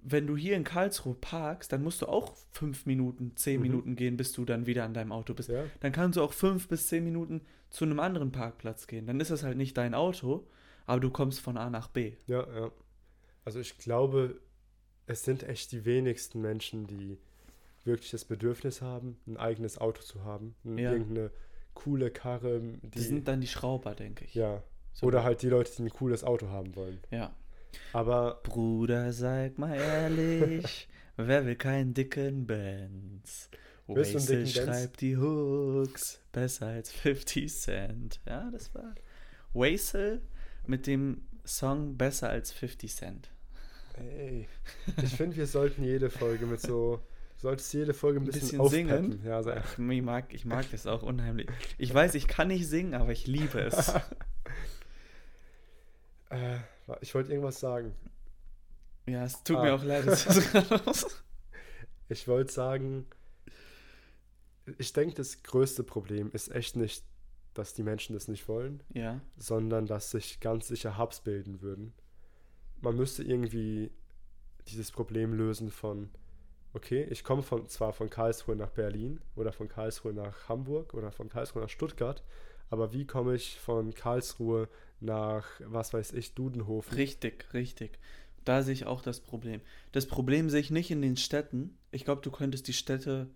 [0.03, 3.61] Wenn du hier in Karlsruhe parkst, dann musst du auch fünf Minuten, zehn Mhm.
[3.61, 5.49] Minuten gehen, bis du dann wieder an deinem Auto bist.
[5.49, 9.05] Ja, Dann kannst du auch fünf bis zehn Minuten zu einem anderen Parkplatz gehen.
[9.05, 10.47] Dann ist das halt nicht dein Auto,
[10.87, 12.13] aber du kommst von A nach B.
[12.27, 12.71] ja, ja.
[13.43, 14.39] Also ich glaube,
[15.07, 17.17] es sind echt die wenigsten Menschen, die
[17.83, 20.55] wirklich das Bedürfnis haben, ein eigenes Auto zu haben.
[20.63, 20.91] Ja.
[20.91, 21.31] Irgendeine
[21.73, 22.89] coole Karre, die.
[22.91, 24.35] Das sind dann die Schrauber, denke ich.
[24.35, 24.61] ja.
[24.93, 25.07] So.
[25.07, 26.99] Oder halt die Leute, die ein cooles Auto haben wollen.
[27.11, 27.33] Ja.
[27.93, 33.49] Aber Bruder, sag mal ehrlich, wer will keinen dicken Benz?
[33.87, 38.21] Wastel schreibt die Hooks besser als 50 Cent.
[38.25, 38.95] Ja, das war
[39.53, 40.21] Wastel
[40.65, 43.31] mit dem Song besser als 50 Cent.
[43.95, 44.47] ey,
[45.03, 47.01] ich finde, wir sollten jede Folge mit so.
[47.37, 49.21] Du solltest jede Folge ein bisschen, bisschen singen?
[49.25, 51.47] Ja, so, Ich mag, ich mag das auch unheimlich.
[51.79, 53.89] Ich weiß, ich kann nicht singen, aber ich liebe es.
[56.29, 56.59] äh,
[57.01, 57.93] ich wollte irgendwas sagen.
[59.07, 59.63] Ja, es tut Ah.
[59.63, 60.05] mir auch leid.
[62.09, 63.05] Ich wollte sagen,
[64.77, 67.05] ich denke, das größte Problem ist echt nicht,
[67.53, 71.93] dass die Menschen das nicht wollen, ja, sondern dass sich ganz sicher Hubs bilden würden.
[72.81, 73.91] Man müsste irgendwie
[74.67, 76.09] dieses Problem lösen von,
[76.73, 81.11] okay, ich komme von, zwar von Karlsruhe nach Berlin oder von Karlsruhe nach Hamburg oder
[81.11, 82.23] von Karlsruhe nach Stuttgart,
[82.71, 84.67] aber wie komme ich von Karlsruhe
[84.99, 86.95] nach, was weiß ich, Dudenhofen?
[86.95, 87.99] richtig, richtig.
[88.43, 89.61] Da sehe ich auch das Problem.
[89.91, 91.77] Das Problem sehe ich nicht in den Städten.
[91.91, 93.29] Ich glaube, du könntest die Städte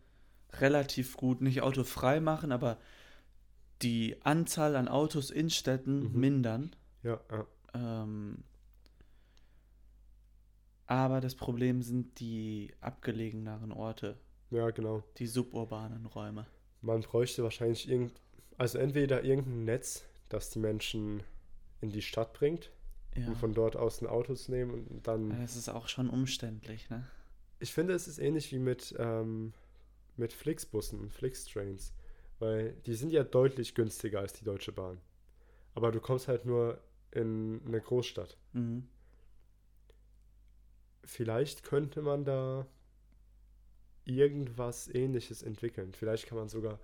[0.54, 2.78] relativ gut nicht autofrei machen, aber
[3.82, 6.20] die Anzahl an Autos in Städten Mhm.
[6.20, 6.76] mindern.
[7.04, 7.46] Ja, ja.
[7.76, 8.44] Ähm,
[10.88, 14.18] aber das Problem sind die abgelegeneren Orte,
[14.50, 15.04] ja, genau.
[15.18, 16.46] die suburbanen Räume.
[16.82, 18.14] Man bräuchte wahrscheinlich irgend,
[18.58, 21.24] also entweder irgendein Netz, das die Menschen
[21.82, 22.72] in die Stadt bringt
[23.16, 23.28] Ja.
[23.28, 25.32] und von dort aus ein Auto zu nehmen und dann.
[25.32, 27.06] Ja, Das ist auch schon umständlich, ne?
[27.60, 29.54] Ich finde, es ist ähnlich wie mit, ähm,
[30.18, 31.94] mit Flixbussen und Flixtrains,
[32.40, 35.00] weil die sind ja deutlich günstiger als die Deutsche Bahn.
[35.74, 36.80] Aber du kommst halt nur
[37.12, 38.38] in eine Großstadt.
[38.54, 38.88] Mhm.
[41.04, 42.66] Vielleicht könnte man da
[44.06, 45.94] irgendwas ähnliches entwickeln.
[45.94, 46.80] Vielleicht kann man sogar.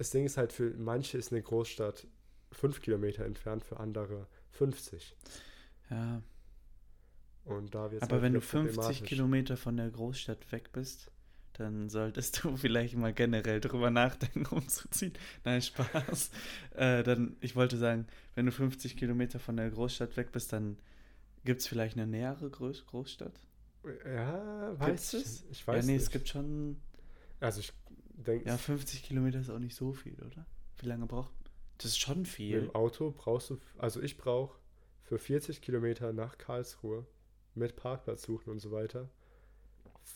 [0.00, 2.06] Das Ding ist halt, für manche ist eine Großstadt
[2.52, 5.14] fünf Kilometer entfernt, für andere 50.
[5.90, 6.22] Ja,
[7.44, 11.10] Und da wird aber wenn du 50 Kilometer von der Großstadt weg bist,
[11.52, 15.12] dann solltest du vielleicht mal generell drüber nachdenken, umzuziehen.
[15.44, 16.30] Nein, Spaß.
[16.76, 20.78] äh, dann, ich wollte sagen, wenn du 50 Kilometer von der Großstadt weg bist, dann
[21.44, 23.38] gibt es vielleicht eine nähere Groß Großstadt?
[24.06, 25.26] Ja, Gibt's weiß ich.
[25.26, 25.44] es?
[25.50, 26.04] Ich weiß ja, nee, nicht.
[26.04, 26.80] es gibt schon.
[27.38, 27.74] Also ich
[28.24, 30.46] denke, Ja, 50 Kilometer ist auch nicht so viel, oder?
[30.78, 31.32] Wie lange braucht.
[31.78, 32.60] Das ist schon mit viel.
[32.60, 34.58] dem Auto brauchst du, also ich brauche
[35.02, 37.06] für 40 Kilometer nach Karlsruhe
[37.54, 39.08] mit Parkplatz suchen und so weiter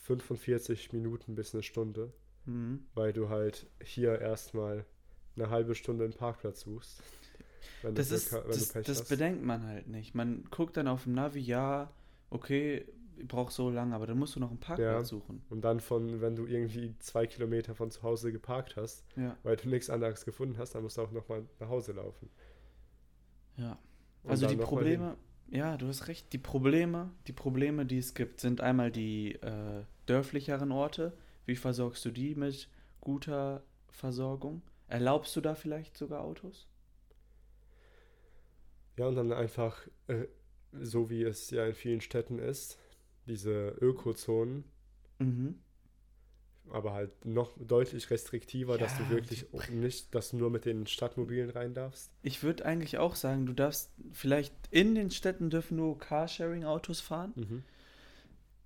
[0.03, 2.12] 45 Minuten bis eine Stunde,
[2.47, 2.85] Mhm.
[2.95, 4.85] weil du halt hier erstmal
[5.37, 7.03] eine halbe Stunde einen Parkplatz suchst.
[7.83, 10.14] Das ist, das, das bedenkt man halt nicht.
[10.14, 11.90] Man guckt dann auf dem Navi, ja,
[12.31, 12.87] okay,
[13.18, 15.09] ich brauche so lange, aber dann musst du noch einen Parkplatz Ja.
[15.09, 15.42] suchen.
[15.50, 19.57] Und dann von, wenn du irgendwie zwei Kilometer von zu Hause geparkt hast, Ja, weil
[19.57, 22.31] du nichts anderes gefunden hast, dann musst du auch nochmal nach Hause laufen.
[23.57, 23.79] ja.
[24.22, 25.16] Und Also die Probleme,
[25.50, 29.85] ja, du hast recht, die Probleme, die Probleme, die es gibt, sind einmal die äh,
[30.07, 31.12] dörflicheren Orte.
[31.46, 32.68] Wie versorgst du die mit
[33.00, 34.62] guter Versorgung?
[34.88, 36.66] Erlaubst du da vielleicht sogar Autos?
[38.96, 40.27] Ja, und dann einfach, äh,
[40.72, 42.79] so wie es ja in vielen Städten ist,
[43.27, 44.65] diese Ökozonen,
[45.19, 45.59] Mhm.
[46.71, 50.87] aber halt noch deutlich restriktiver, dass Ja, du wirklich nicht, dass du nur mit den
[50.87, 52.11] Stadtmobilen rein darfst.
[52.23, 57.33] Ich würde eigentlich auch sagen, du darfst vielleicht in den Städten dürfen nur Carsharing-Autos fahren.
[57.37, 57.63] Mhm.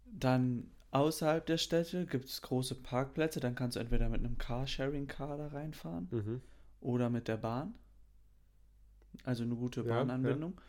[0.06, 3.40] Dann außerhalb der Städte gibt es große Parkplätze.
[3.40, 6.40] Dann kannst du entweder mit einem Carsharing-Car da reinfahren Mhm.
[6.80, 7.74] oder mit der Bahn.
[9.24, 10.60] Also eine gute Ja, Bahnanbindung.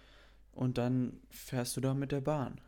[0.52, 2.60] Und dann fährst du da mit der Bahn.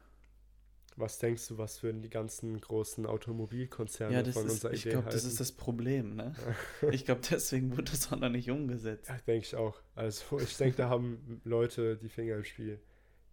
[1.01, 4.91] Was denkst du, was würden die ganzen großen Automobilkonzerne Ja, von ist, unserer ich Idee
[4.91, 5.17] glaube, halten?
[5.17, 6.35] das ist das Problem, ne?
[6.91, 9.09] Ich glaube, deswegen wurde das auch noch nicht umgesetzt.
[9.09, 9.81] Ja, denke ich auch.
[9.95, 12.79] Also ich denke, da haben Leute die Finger im Spiel,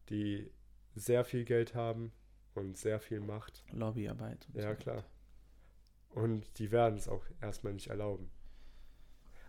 [0.09, 0.51] die
[0.95, 2.11] sehr viel Geld haben
[2.55, 3.65] und sehr viel Macht.
[3.73, 4.47] Lobbyarbeit.
[4.55, 5.05] und Ja, so klar.
[6.15, 8.31] Und die werden es auch erstmal nicht erlauben.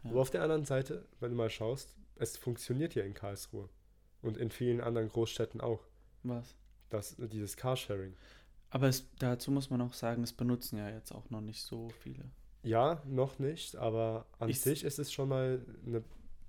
[0.03, 0.11] Ja.
[0.11, 3.69] Aber auf der anderen Seite, wenn du mal schaust, es funktioniert ja in Karlsruhe
[4.21, 5.87] und in vielen anderen Großstädten auch,
[6.23, 6.55] Was?
[6.89, 8.15] Das, dieses Carsharing.
[8.71, 11.89] Aber es, dazu muss man auch sagen, es benutzen ja jetzt auch noch nicht so
[12.01, 12.23] viele.
[12.63, 16.03] Ja, noch nicht, aber an Ich- sich ist es schon mal eine,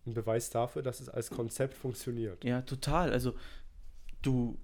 [0.07, 2.44] ein Beweis dafür, dass es als Konzept funktioniert.
[2.44, 3.12] Ja, total.
[3.12, 3.35] Also
[4.22, 4.59] du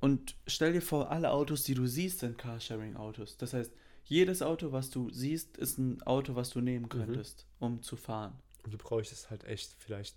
[0.00, 3.36] und stell dir vor, alle Autos, die du siehst, sind Carsharing-Autos.
[3.36, 3.72] Das heißt,
[4.04, 8.32] jedes Auto, was du siehst, ist ein Auto, was du nehmen könntest, um zu fahren.
[8.64, 10.16] Und du bräuchtest halt echt vielleicht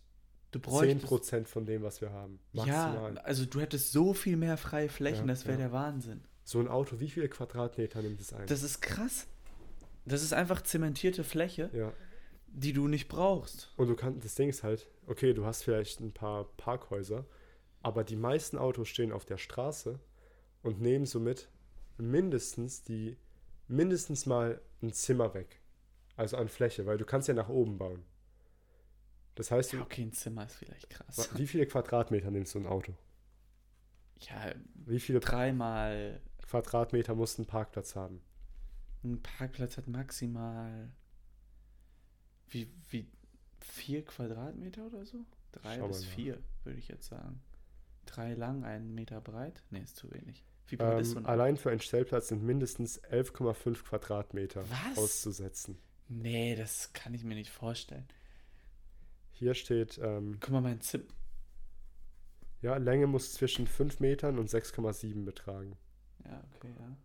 [0.56, 2.40] Du bräuchtest 10% von dem, was wir haben.
[2.54, 3.18] ja, Maximal.
[3.18, 5.66] also du hättest so viel mehr freie Flächen, Ja, das wäre ja.
[5.66, 6.22] der Wahnsinn.
[6.46, 8.48] So ein Auto, wie viele Quadratmeter nimmt es ein?
[8.48, 9.28] Das ist krass.
[10.06, 11.92] Das ist einfach zementierte Fläche, ja.
[12.48, 13.74] die du nicht brauchst.
[13.76, 17.26] Und du kannst, das Ding ist halt, okay, du hast vielleicht ein paar Parkhäuser,
[17.82, 20.00] aber die meisten Autos stehen auf der Straße
[20.64, 21.50] und nehmen somit
[21.98, 23.18] mindestens die,
[23.68, 25.60] mindestens mal ein Zimmer weg.
[26.16, 28.04] Also an Fläche, weil du kannst ja nach oben bauen.
[29.36, 31.30] Das heißt, Ja, okay, ein Zimmer ist vielleicht krass.
[31.32, 32.98] wie viele Quadratmeter nimmst du ein Auto?
[34.20, 34.54] Ja,
[34.86, 38.22] Wie viele dreimal Quadratmeter muss ein Parkplatz haben?
[39.04, 40.92] ein Parkplatz hat maximal
[42.50, 43.08] wie, wie
[43.60, 45.26] vier Quadratmeter oder so?
[45.52, 47.42] Drei Schau bis vier, würde ich jetzt sagen.
[48.06, 49.64] Drei lang, einen Meter breit?
[49.72, 50.44] Nee, ist zu wenig.
[50.68, 54.98] Wie breit ist so Ähm, ein allein für einen Stellplatz sind mindestens 11,5 Quadratmeter Was?
[54.98, 55.78] auszusetzen.
[56.08, 58.08] Nee, das kann ich mir nicht vorstellen.
[59.38, 61.04] Hier steht, ähm, Guck mal, mein Zimmer.
[62.62, 65.76] ja, Länge muss zwischen 5 Metern und 6,7 betragen.
[66.24, 66.98] Ja, okay, ja.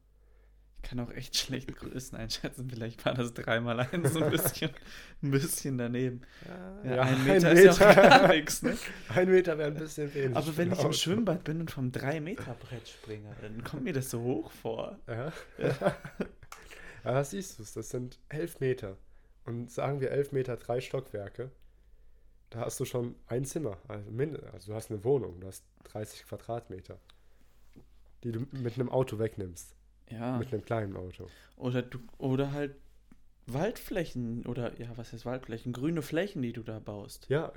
[0.77, 2.71] Ich kann auch echt schlecht Größen einschätzen.
[2.71, 4.71] Vielleicht war das dreimal eins, so ein bisschen,
[5.23, 6.23] ein bisschen daneben.
[6.85, 8.79] Ja, ein Meter ist ja gar nichts, ne?
[9.14, 10.37] Ein Meter wäre ein bisschen wenig.
[10.37, 10.93] Aber wenn ich ein im.
[10.93, 14.99] Schwimmbad bin und vom 3-Meter-Brett springe, dann kommt mir das so hoch vor.
[15.07, 15.33] Ja.
[15.59, 15.97] ja,
[17.05, 17.75] das siehst du es.
[17.75, 18.97] Das sind 11 Meter.
[19.45, 21.51] Und sagen wir 11 Meter, drei Stockwerke.
[22.50, 23.78] Da hast du schon ein Zimmer.
[23.88, 24.10] Also,
[24.52, 25.40] also du hast eine Wohnung.
[25.40, 26.98] Du hast 30 Quadratmeter.
[28.24, 29.74] Die du mit einem Auto wegnimmst.
[30.10, 30.36] Ja.
[30.36, 31.26] Mit einem kleinen Auto.
[31.56, 32.74] Oder du, oder halt
[33.46, 35.72] Waldflächen oder ja, was heißt Waldflächen?
[35.72, 37.26] Grüne Flächen, die du da baust.
[37.28, 37.52] Ja,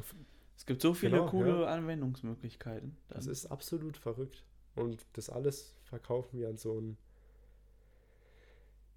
[0.56, 1.65] Es gibt so viele Genau, coole ja.
[1.67, 2.95] Anwendungsmöglichkeiten.
[3.10, 4.43] das Dann- ist absolut verrückt.
[4.75, 6.97] Und das alles verkaufen wir an so ein.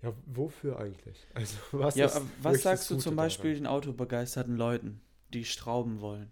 [0.02, 1.26] Ja, wofür eigentlich?
[1.34, 2.06] Also, was ja,
[2.42, 3.64] was das sagst du zum Beispiel daran?
[3.64, 5.00] den autobegeisterten Leuten,
[5.32, 6.30] die strauben wollen?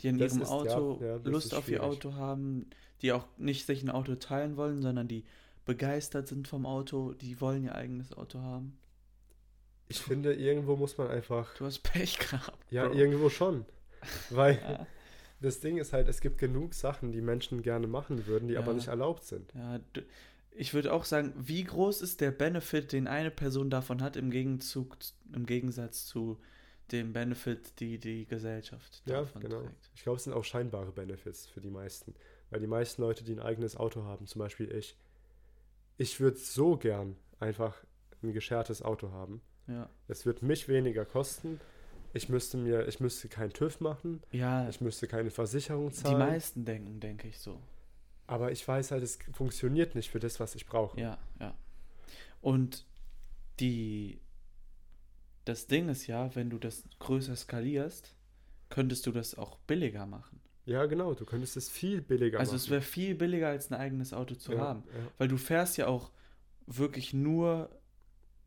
[0.00, 1.82] Die an Das ihrem ist- ja, Auto ja, das Lust auf ihr.
[1.82, 2.68] Auto haben,
[3.02, 5.24] die auch nicht sich ein Auto teilen wollen, sondern die
[5.64, 8.78] begeistert sind vom Auto, die wollen ihr eigenes Auto haben.
[9.88, 11.54] Ich finde, irgendwo muss man einfach.
[11.56, 12.56] Du hast Pech gehabt.
[12.70, 12.94] Ja, Bro.
[12.94, 13.64] irgendwo schon.
[14.30, 14.86] Weil Ja,
[15.40, 18.68] das Ding ist halt, es gibt genug Sachen, die Menschen gerne machen würden, die aber
[18.68, 18.74] Ja.
[18.74, 19.52] nicht erlaubt sind.
[19.54, 19.80] ja,
[20.52, 24.30] ich würde auch sagen, wie groß ist der Benefit, den eine Person davon hat, im
[24.30, 24.96] Gegenzug,
[25.32, 26.40] im Gegensatz zu
[26.92, 29.60] dem Benefit, die die Gesellschaft Ja, davon genau.
[29.62, 29.90] trägt.
[29.94, 32.14] Ich glaube, es sind auch scheinbare Benefits für die meisten.
[32.50, 34.96] Weil die meisten Leute, die ein eigenes Auto haben, zum Beispiel ich,
[35.98, 37.76] ich würde so gern einfach
[38.22, 39.40] ein geschertes Auto haben.
[39.66, 41.60] Ja, Es wird mich weniger kosten.
[42.14, 44.22] Ich müsste mir, ich müsste keinen TÜV machen.
[44.32, 46.18] ja Ich müsste keine Versicherung die zahlen.
[46.18, 47.60] meisten denken, denke ich so.
[48.26, 50.98] aber ich weiß halt, es funktioniert nicht für das, was ich brauche.
[50.98, 51.54] Ja, ja.
[52.40, 52.86] Und
[53.60, 54.20] die,
[55.48, 58.14] das Ding ist ja, wenn du das größer skalierst,
[58.68, 60.40] könntest du das auch billiger machen.
[60.66, 62.56] Ja, genau, du könntest es viel billiger Also machen.
[62.56, 64.84] es wäre viel billiger als ein eigenes Auto zu ja, haben.
[64.86, 65.10] Ja.
[65.16, 66.10] Weil du fährst ja auch
[66.66, 67.70] wirklich nur,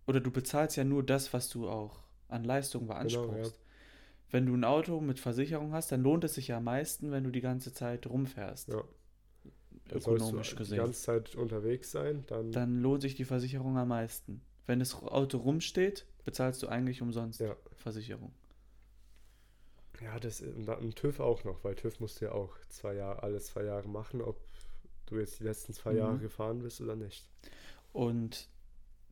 [0.06, 3.32] oder du bezahlst ja nur das, was du auch an Leistung beanspruchst.
[3.32, 3.54] Genau, ja.
[4.30, 7.24] Wenn du ein Auto mit Versicherung hast, dann lohnt es sich ja am meisten, wenn
[7.24, 8.70] du die ganze Zeit rumfährst.
[8.70, 8.84] Ja.
[9.90, 10.76] Dann sollst ökonomisch du gesehen.
[10.76, 14.42] die ganze Zeit unterwegs sein, dann, Dann lohnt sich die Versicherung am meisten.
[14.72, 17.58] Wenn das Auto rumsteht, bezahlst du eigentlich umsonst Ja.
[17.74, 18.32] Versicherung.
[20.02, 23.42] ja, das und TÜV auch noch, weil TÜV musst du ja auch zwei Jahre, alle
[23.42, 24.40] zwei Jahre machen, ob
[25.08, 25.98] du jetzt die letzten zwei Mhm.
[25.98, 27.28] Jahre gefahren bist oder nicht.
[27.92, 28.48] Und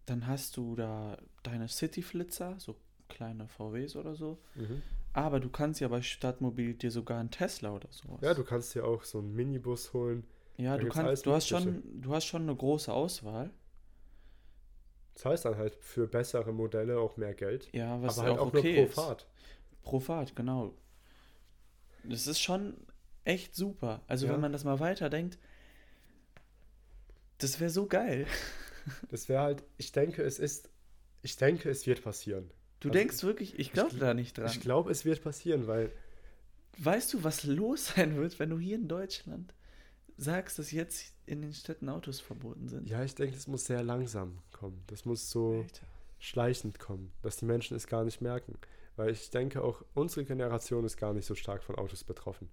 [0.06, 2.78] dann hast du da deine City-Flitzer, so
[3.10, 4.38] kleine VWs oder so.
[4.56, 4.82] Mhm.
[5.12, 8.22] Aber du kannst ja bei Stadtmobil dir sogar einen Tesla oder sowas.
[8.22, 10.24] Ja, du kannst dir auch so einen Minibus holen.
[10.56, 13.52] Ja, da du kannst, du hast schon, du hast schon eine große Auswahl.
[15.16, 17.70] Zahlst dann halt für bessere Modelle auch mehr Geld.
[17.74, 18.96] Ja, was aber halt auch, auch okay nur pro ist.
[18.96, 19.28] Fahrt.
[19.84, 20.74] Pro Fahrt, genau.
[22.04, 22.78] Das ist schon
[23.26, 24.02] echt super.
[24.08, 24.34] Also Ja.
[24.34, 25.38] wenn man das mal weiterdenkt,
[27.38, 28.26] das wäre so geil.
[29.12, 30.72] Das wäre halt, ich denke, es ist,
[31.22, 32.50] ich denke, es wird passieren.
[32.80, 34.48] Du Also denkst wirklich, ich glaube gl- da nicht dran.
[34.48, 35.92] Ich glaube, es wird passieren, weil
[36.80, 39.54] Weißt du, was los sein wird, wenn du hier in Deutschland
[40.22, 42.88] sagst, dass jetzt in den Städten Autos verboten sind?
[42.90, 44.84] Ja, ich denke, das muss sehr langsam kommen.
[44.88, 45.86] Das muss so Alter.
[46.20, 48.56] schleichend kommen, dass die Menschen es gar nicht merken.
[48.96, 52.50] Weil ich denke, auch unsere Generation ist gar nicht so stark von Autos betroffen.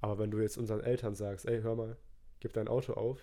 [0.00, 1.96] Aber wenn du jetzt unseren Eltern sagst, ey, hör mal,
[2.40, 3.18] gib dein Auto auf,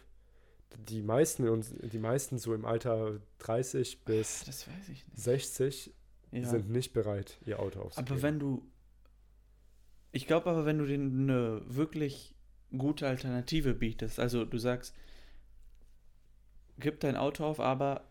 [0.88, 5.18] die meisten, uns- die meisten so im Alter 30 bis Das weiß ich nicht.
[5.18, 5.94] 60
[6.32, 6.48] Ja.
[6.48, 8.12] sind nicht bereit, ihr Auto aufzugeben.
[8.14, 8.62] Aber wenn du.
[10.12, 12.36] Ich glaube aber, wenn du denen eine wirklich
[12.76, 14.96] gute Alternative bietest, also du sagst,
[16.80, 18.04] gib dein Auto auf, aber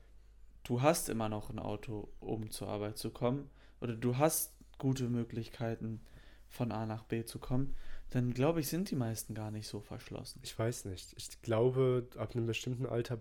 [0.64, 3.50] du hast immer noch ein Auto, um zur Arbeit zu kommen,
[3.80, 6.00] oder du hast gute Möglichkeiten,
[6.48, 7.74] von A nach B zu kommen,
[8.10, 10.40] dann glaube ich, sind die meisten gar nicht so verschlossen.
[10.44, 11.12] Ich weiß nicht.
[11.16, 13.20] Ich glaube, ab einem bestimmten Alter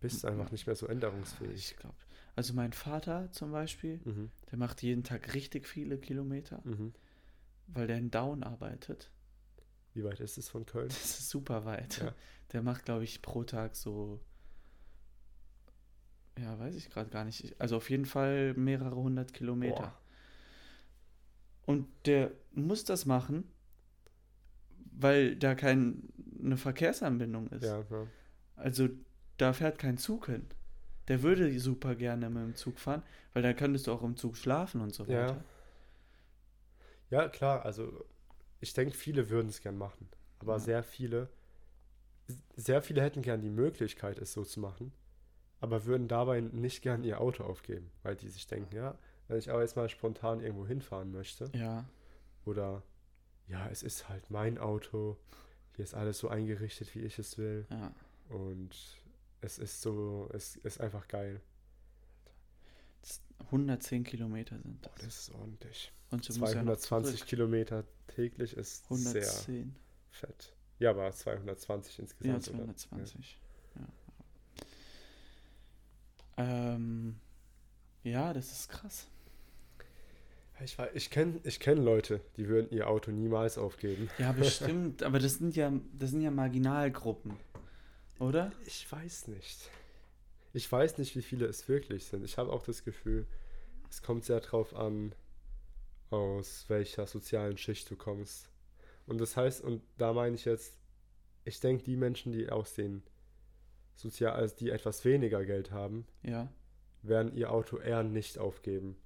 [0.00, 1.54] bist du einfach nicht mehr so änderungsfähig.
[1.72, 1.94] Ich glaube.
[2.34, 4.30] Also mein Vater zum Beispiel, Mhm.
[4.50, 6.94] der macht jeden Tag richtig viele Kilometer, Mhm.
[7.68, 9.10] weil der in Down arbeitet.
[9.94, 10.88] Wie weit ist es von Köln?
[10.88, 11.98] Das ist super weit.
[11.98, 12.14] Ja.
[12.52, 14.20] Der macht, glaube ich, pro Tag so.
[16.38, 17.54] Ja, weiß ich gerade gar nicht.
[17.60, 19.74] Also auf jeden Fall mehrere hundert Kilometer.
[19.82, 19.98] Boah.
[21.66, 23.44] Und der muss das machen,
[24.92, 25.94] weil da keine
[26.56, 27.64] Verkehrsanbindung ist.
[27.64, 28.06] Ja, ja.
[28.56, 28.88] Also
[29.36, 30.46] da fährt kein Zug hin.
[31.08, 34.36] Der würde super gerne mit dem Zug fahren, weil dann könntest du auch im Zug
[34.36, 35.28] schlafen und so Ja.
[35.28, 35.44] weiter.
[37.10, 38.06] Ja, klar, also
[38.62, 40.08] ich denke, viele würden es gern machen.
[40.38, 40.58] Aber Ja.
[40.60, 41.28] sehr viele,
[42.56, 44.92] sehr viele hätten gern die Möglichkeit, es so zu machen,
[45.60, 48.96] aber würden dabei nicht gern ihr Auto aufgeben, weil die sich denken, ja,
[49.28, 51.84] wenn ich aber jetzt mal spontan irgendwo hinfahren möchte, Ja,
[52.44, 52.82] oder
[53.48, 55.16] ja, es ist halt mein Auto,
[55.74, 57.92] hier ist alles so eingerichtet, wie ich es will, ja.
[58.28, 58.70] und
[59.40, 61.40] es ist so, es ist einfach geil.
[63.46, 64.94] 110 Kilometer sind das.
[64.94, 65.92] das ist ordentlich.
[66.10, 67.28] Und du musst ja noch 220 zurück.
[67.28, 67.84] Kilometer
[68.14, 69.74] täglich ist sehr 110.
[70.10, 70.54] fett.
[70.78, 72.02] Ja, aber 220 Ja,
[72.34, 72.62] insgesamt.
[72.64, 72.76] oder?
[72.76, 73.38] 220.
[73.76, 73.86] Ja.
[76.36, 77.16] Ähm,
[78.02, 79.06] ja, das ist krass.
[80.58, 80.64] Ja.
[80.64, 84.08] Ich, ich kenne ich kenn Leute, die würden ihr Auto niemals aufgeben.
[84.18, 87.36] Ja, bestimmt, aber das sind ja, das sind ja Marginalgruppen,
[88.20, 88.52] oder?
[88.66, 89.70] Ich weiß nicht.
[90.52, 92.24] Ich weiß nicht, wie viele es wirklich sind.
[92.24, 93.26] Ich habe auch das Gefühl,
[93.90, 95.14] es kommt sehr drauf an,
[96.12, 98.50] aus welcher sozialen Schicht du kommst.
[99.06, 100.76] Und das heißt, und da meine ich jetzt,
[101.44, 103.02] ich denke, die Menschen, die aus den
[103.94, 106.48] sozial, also die etwas weniger Geld haben, Ja,
[107.02, 108.96] werden ihr Auto eher nicht aufgeben,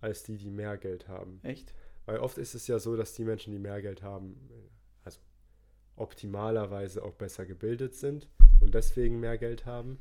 [0.00, 1.40] als die, die mehr Geld haben.
[1.42, 1.74] echt?
[2.04, 4.36] Weil oft ist es ja so, dass die Menschen, die mehr Geld haben,
[5.02, 5.18] also
[5.96, 8.28] optimalerweise auch besser gebildet sind
[8.60, 9.98] und deswegen mehr Geld haben.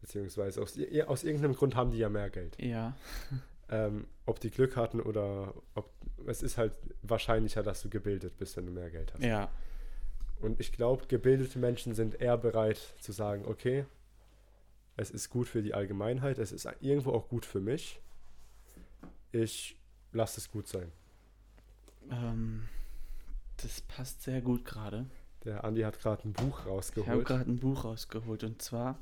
[0.00, 2.56] Beziehungsweise aus, aus irgendeinem Grund haben die ja mehr Geld.
[2.60, 2.96] Ja,
[3.70, 5.90] Ähm, ob die Glück hatten oder ob
[6.26, 9.22] es ist halt wahrscheinlicher, dass du gebildet bist, wenn du mehr Geld hast.
[9.22, 9.50] ja,
[10.40, 13.84] Und ich glaube, gebildete Menschen sind eher bereit zu sagen, okay,
[14.96, 18.00] es ist gut für die Allgemeinheit, es ist irgendwo auch gut für mich.
[19.32, 19.76] Ich
[20.12, 20.90] lasse es gut sein.
[22.10, 22.68] ähm,
[23.58, 25.06] das passt sehr gut gerade.
[25.44, 27.26] Der Andi hat gerade ein Buch Ich habe rausgeholt.
[27.26, 28.98] gerade ein Buch rausgeholt und zwar,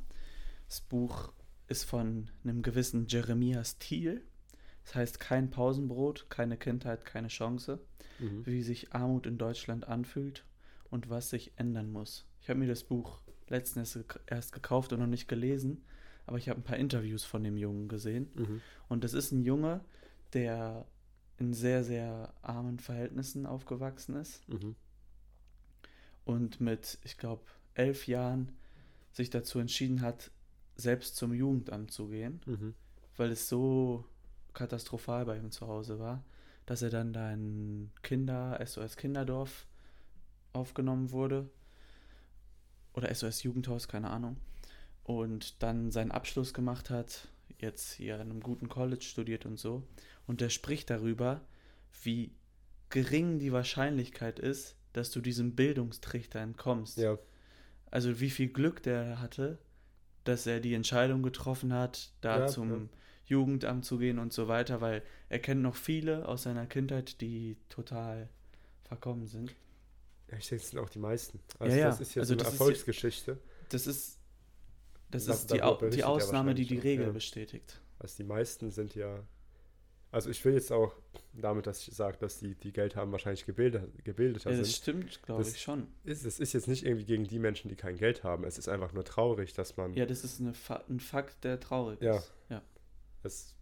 [0.68, 1.32] das Buch
[1.68, 4.22] ist von einem gewissen Jeremias Thiel.
[4.87, 7.78] Das heißt Kein Pausenbrot, keine Kindheit, keine Chance.
[8.18, 8.47] Mhm.
[8.47, 10.43] wie sich Armut in Deutschland anfühlt
[10.89, 12.24] und was sich ändern muss.
[12.41, 15.84] Ich habe mir das Buch letztens erst gekauft und noch nicht gelesen,
[16.24, 18.30] aber ich habe ein paar Interviews von dem Jungen gesehen.
[18.34, 18.62] Mhm.
[18.89, 19.84] Und das ist ein Junge,
[20.32, 20.87] der
[21.37, 24.76] in sehr, sehr armen Verhältnissen aufgewachsen ist Mhm.
[26.24, 27.43] und mit, ich glaube,
[27.74, 28.53] elf Jahren
[29.12, 30.30] sich dazu entschieden hat,
[30.74, 32.74] selbst zum Jugendamt zu gehen, Mhm.
[33.18, 34.07] weil es so
[34.57, 36.24] katastrophal bei ihm zu Hause war,
[36.66, 39.66] dass er dann da in Kinder, SOS Kinderdorf
[40.52, 41.48] aufgenommen wurde.
[42.94, 44.38] Oder SOS Jugendhaus, keine Ahnung.
[45.04, 47.28] Und dann seinen Abschluss gemacht hat,
[47.59, 49.82] jetzt hier an einem guten College studiert und so.
[50.26, 51.42] Und der spricht darüber,
[52.02, 52.32] wie
[52.88, 56.98] gering die Wahrscheinlichkeit ist, dass du diesem Bildungstrichter entkommst.
[56.98, 57.18] Ja,
[57.90, 59.59] Also wie viel Glück der hatte,
[60.24, 62.88] dass er die Entscheidung getroffen hat, da Ja, zum ja.
[63.27, 67.57] Jugendamt zu gehen und so weiter, weil er kennt noch viele aus seiner Kindheit, die
[67.68, 68.29] total
[68.85, 69.55] verkommen sind.
[70.31, 71.41] Ja, ich denke, es sind auch die meisten.
[71.59, 71.87] Also Ja, ja.
[71.89, 73.39] das ist ja Also so eine das ist Erfolgsgeschichte.
[73.68, 74.18] Das ist,
[75.11, 77.12] das Da- ist die, Au die Ausnahme, die die Regel ja.
[77.12, 77.81] bestätigt.
[77.99, 79.22] Also die meisten sind ja.
[80.12, 80.95] Also ich will jetzt auch
[81.33, 84.77] damit, dass ich sage, dass die, die Geld haben, wahrscheinlich gebildet, gebildeter Ja, das sind.
[84.77, 85.89] stimmt, glaube Das- ich schon.
[86.05, 88.45] Ist, es ist jetzt nicht irgendwie gegen die Menschen, die kein Geld haben.
[88.45, 89.93] Es ist einfach nur traurig, dass man.
[89.95, 90.55] Ja, das ist eine
[90.89, 92.16] ein Fakt, der traurig Ja.
[92.18, 92.33] ist.
[92.49, 92.62] Ja.
[93.22, 93.54] Es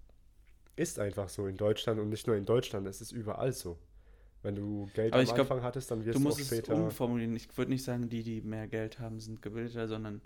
[0.76, 3.78] ist einfach so in Deutschland und nicht nur in Deutschland, es ist überall so.
[4.42, 6.40] Wenn du Geld Aber am ich glaub, Anfang hattest, dann wirst Du du, musst auch
[6.42, 6.74] es später.
[6.74, 7.34] umformulieren.
[7.34, 10.20] Ich würde nicht sagen, die, die mehr Geld haben, sind gebildeter, sondern.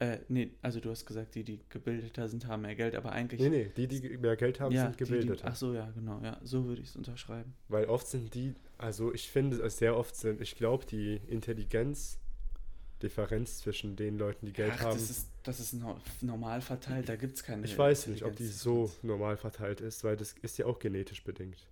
[0.00, 3.40] Äh, nee, also du hast gesagt, die, die gebildeter sind, haben mehr Geld, aber eigentlich.
[3.40, 5.42] Nee, nee, die, die mehr Geld haben, ja, sind die, die, gebildet.
[5.44, 7.54] ach so, ja, genau, ja, so würde ich es unterschreiben.
[7.68, 13.58] Weil oft sind die, also ich finde es sehr oft sind, ich glaube, die Intelligenzdifferenz
[13.58, 17.16] zwischen den Leuten, die Geld ach, haben, das ist, das ist no normal verteilt, da
[17.16, 17.64] gibt es keine.
[17.64, 21.24] ich weiß nicht, ob die so normal verteilt ist, weil das ist ja auch genetisch
[21.24, 21.66] bedingt.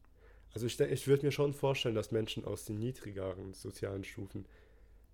[0.52, 4.46] Also ich, ich würde mir schon vorstellen, dass Menschen aus den niedrigeren sozialen Stufen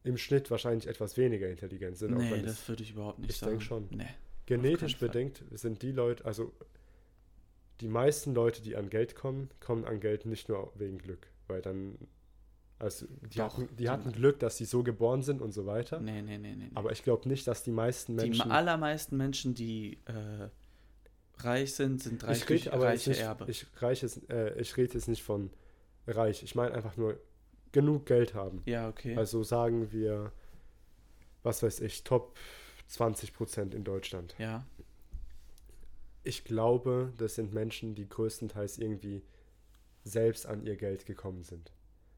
[0.05, 2.17] im Schnitt wahrscheinlich etwas weniger intelligent sind.
[2.17, 3.53] Nee, es das würde ich überhaupt nicht ich sagen.
[3.53, 3.89] denk schon.
[3.91, 4.07] Nee.
[4.47, 6.53] genetisch bedingt sind die Leute, also
[7.81, 11.61] die meisten Leute, die an Geld kommen, kommen an Geld nicht nur wegen Glück, weil
[11.61, 11.99] dann,
[12.79, 15.65] also die, Doch, hatten, die die- hatten Glück, dass sie so geboren sind und so
[15.67, 15.99] weiter.
[16.01, 16.71] Nee, nee, nee, nee.
[16.75, 18.49] Aber ich glaube nicht, dass die meisten die Menschen.
[18.49, 20.49] ma- allermeisten Menschen, die äh,
[21.39, 23.47] reich sind, sind reich ich rede aber reiche nicht, Erbe.
[23.49, 25.51] ich, reich ist, äh, ich rede jetzt nicht von
[26.07, 26.43] reich.
[26.43, 27.19] Ich meine einfach nur
[27.73, 28.63] genug Geld haben.
[28.67, 29.17] ja, okay.
[29.17, 30.33] Also sagen wir,
[31.43, 32.37] was weiß ich, Top
[32.89, 34.35] 20 Prozent in Deutschland.
[34.39, 34.65] ja.
[36.25, 39.23] Ich glaube, das sind Menschen, die größtenteils irgendwie
[40.03, 41.71] selbst an ihr Geld gekommen sind.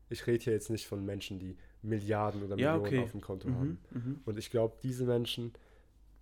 [0.08, 3.02] Ich rede hier jetzt nicht von Menschen, die Milliarden oder Ja, Millionen okay.
[3.04, 3.78] auf dem Konto haben.
[3.90, 4.20] Mhm, mhm.
[4.24, 5.52] Und ich glaube, diese Menschen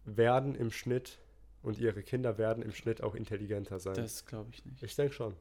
[0.04, 1.18] werden im Schnitt
[1.62, 3.94] und ihre Kinder werden im Schnitt auch intelligenter sein.
[3.94, 4.82] Das glaube ich nicht.
[4.82, 5.34] ich denke schon.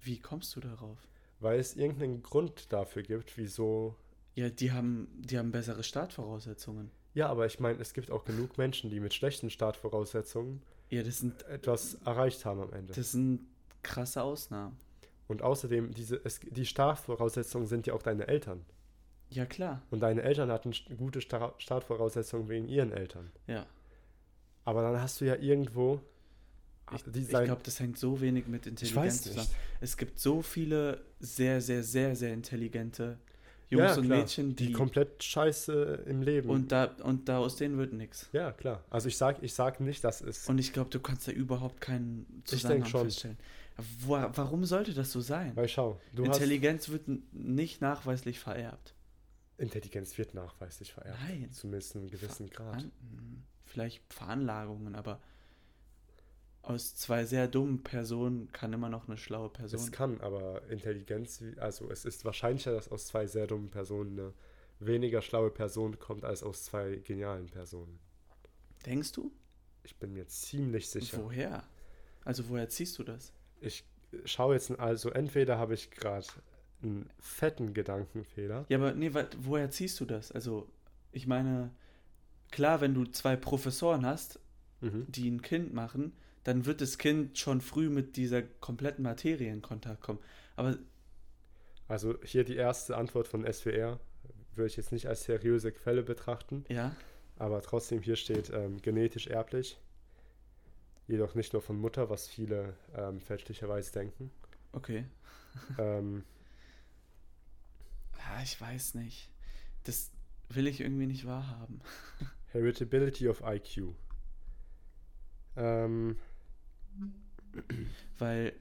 [0.00, 0.98] Wie kommst du darauf?
[1.40, 3.96] Weil es irgendeinen Grund dafür gibt, wieso.
[4.34, 6.90] Ja, die haben, die haben bessere Startvoraussetzungen.
[7.14, 11.18] Ja, aber ich meine, es gibt auch genug Menschen, die mit schlechten Startvoraussetzungen Ja, das
[11.18, 12.94] sind, etwas erreicht haben am Ende.
[12.94, 13.40] das sind
[13.82, 14.76] krasse Ausnahmen.
[15.28, 18.64] Und außerdem, diese, es, die Startvoraussetzungen sind ja auch deine Eltern.
[19.30, 19.82] Ja, klar.
[19.90, 23.30] Und deine Eltern hatten gute Star Startvoraussetzungen wegen ihren Eltern.
[23.46, 23.66] Ja.
[24.64, 26.00] Aber dann hast du ja irgendwo.
[26.94, 29.48] Ich, ich glaube, das hängt so wenig mit ich Intelligenz zusammen.
[29.80, 33.18] Es gibt so viele sehr, sehr, sehr, sehr intelligente
[33.70, 36.50] Ja, Jungs und klar, Mädchen, die, die komplett scheiße im Leben.
[36.50, 38.28] und da und da aus denen wird nichts.
[38.32, 38.84] ja, klar.
[38.90, 40.46] Also ich sag, ich sag nicht, dass es.
[40.50, 43.04] Und ich glaube, du kannst da überhaupt keinen Zusammenhang schon.
[43.04, 43.38] feststellen.
[44.00, 45.54] Wo, warum sollte das so sein?
[45.56, 46.36] weil schau, du hast.
[46.36, 48.94] Intelligenz wird nicht nachweislich vererbt.
[49.58, 51.18] Intelligenz wird nachweislich vererbt.
[51.28, 51.50] Nein.
[51.52, 52.82] Zumindest in einem gewissen Grad.
[52.82, 55.20] Veran hm, vielleicht Veranlagungen, aber
[56.62, 59.80] aus zwei sehr dummen Personen kann immer noch eine schlaue Person.
[59.80, 64.32] Es kann, aber Intelligenz, also es ist wahrscheinlicher, dass aus zwei sehr dummen Personen eine
[64.78, 67.98] weniger schlaue Person kommt, als aus zwei genialen Personen.
[68.86, 69.32] Denkst du?
[69.84, 71.18] Ich bin mir ziemlich sicher.
[71.22, 71.64] Woher?
[72.24, 73.32] Also woher ziehst du das?
[73.62, 73.84] Ich
[74.24, 76.26] schaue jetzt, also entweder habe ich gerade
[76.82, 78.66] einen fetten Gedankenfehler.
[78.68, 79.10] Ja, aber nee,
[79.40, 80.32] woher ziehst du das?
[80.32, 80.68] Also,
[81.12, 81.70] ich meine,
[82.50, 84.38] klar, wenn du zwei Professoren hast,
[84.80, 85.06] Mhm.
[85.08, 89.62] die ein Kind machen, dann wird das Kind schon früh mit dieser kompletten Materie in
[89.62, 90.18] Kontakt kommen.
[90.56, 90.76] Aber
[91.88, 94.00] Also hier die erste Antwort von SWR
[94.54, 96.96] würde ich jetzt nicht als seriöse Quelle betrachten, ja,
[97.38, 99.78] aber trotzdem hier steht ähm, genetisch erblich.
[101.08, 104.30] Jedoch nicht nur von Mutter, was viele ähm, fälschlicherweise denken.
[104.72, 105.04] okay.
[105.78, 106.24] ähm,
[108.24, 109.30] Ah, ich weiß nicht.
[109.84, 110.10] Das
[110.48, 111.80] will ich irgendwie nicht wahrhaben.
[112.52, 113.94] Heritability of IQ.
[115.56, 116.16] Ähm,
[118.18, 118.52] Weil,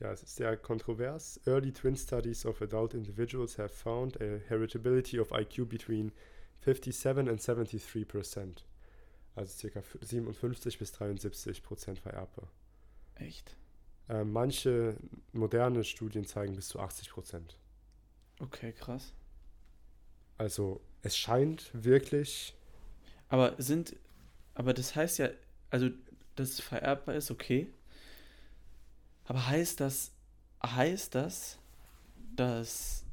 [0.00, 1.40] ja, es ist sehr kontrovers.
[1.46, 6.12] Early twin studies of adult individuals have found a heritability of IQ between
[6.60, 8.64] 57 and 73 percent.
[9.36, 9.82] Also ca.
[10.00, 12.48] 57 bis 73 Prozent vererbbar.
[13.14, 13.54] Echt?
[14.08, 14.96] Äh, manche
[15.32, 17.56] moderne Studien zeigen bis zu 80 Prozent.
[18.40, 19.12] Okay, krass.
[20.38, 22.54] Also es scheint wirklich.
[23.28, 23.94] Aber sind,
[24.54, 25.30] aber das heißt ja,
[25.70, 25.90] also
[26.34, 27.72] dass es vererbbar ist, okay.
[29.24, 30.12] Aber heißt das,
[30.62, 31.58] heißt das,
[32.36, 33.04] dass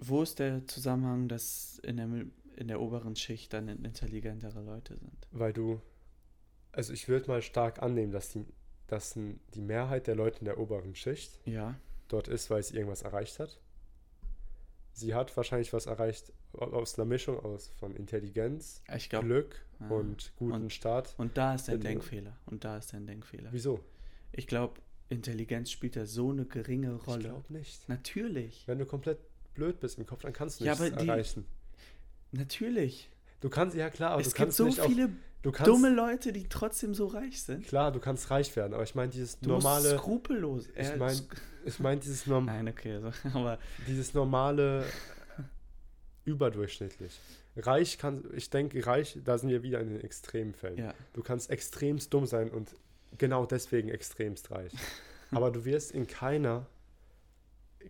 [0.00, 2.08] wo ist der Zusammenhang, dass in der,
[2.56, 5.28] in der oberen Schicht dann intelligentere Leute sind?
[5.30, 5.80] Weil du,
[6.72, 8.44] also ich würde mal stark annehmen, dass die,
[8.86, 11.74] dass die Mehrheit der Leute in der oberen Schicht Ja.
[12.08, 13.58] dort ist, weil sie irgendwas erreicht hat.
[14.92, 19.26] Sie hat wahrscheinlich was erreicht aus einer Mischung aus von Intelligenz, Ich glaube.
[19.26, 19.88] Glück Ah.
[19.88, 21.14] und guten Und- Start.
[21.18, 21.80] Und da ist dein.
[21.80, 22.36] Denkfehler.
[22.46, 23.48] Und da ist dein Denkfehler.
[23.52, 23.80] Wieso?
[24.30, 27.24] Ich glaube, Intelligenz spielt da so eine geringe Ich Rolle.
[27.24, 27.88] glaube nicht.
[27.88, 28.62] Natürlich.
[28.68, 29.18] Wenn du komplett
[29.54, 31.44] blöd bist im Kopf, dann kannst du Ja, nichts aber die- erreichen.
[32.36, 33.10] Natürlich.
[33.40, 35.10] Du kannst, ja klar, aber es du gibt kannst so nicht auf, viele
[35.42, 37.66] du kannst, dumme Leute, die trotzdem so reich sind.
[37.66, 40.66] Klar, du kannst reich werden, aber ich meine dieses Du musst normale, skrupellos.
[40.68, 44.84] ich äh, mein- sk- ich meine dieses, norm, Nein, okay, also, aber dieses normale
[46.24, 47.18] überdurchschnittlich.
[47.56, 50.78] Reich kann, ich denke, reich, da sind wir wieder in den Extremfällen.
[50.78, 50.94] ja.
[51.12, 52.74] Du kannst extremst dumm sein und
[53.18, 54.72] genau deswegen extremst reich.
[55.30, 56.66] Aber du wirst in keiner,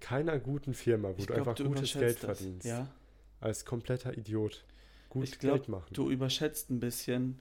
[0.01, 2.39] keiner guten Firma, wo Ich du glaub, einfach du gutes Geld das.
[2.39, 2.89] verdienst, Ja.
[3.45, 4.65] Als kompletter Idiot
[5.11, 5.93] gut Ich glaub, Geld machen.
[5.93, 7.39] Du überschätzt ein bisschen.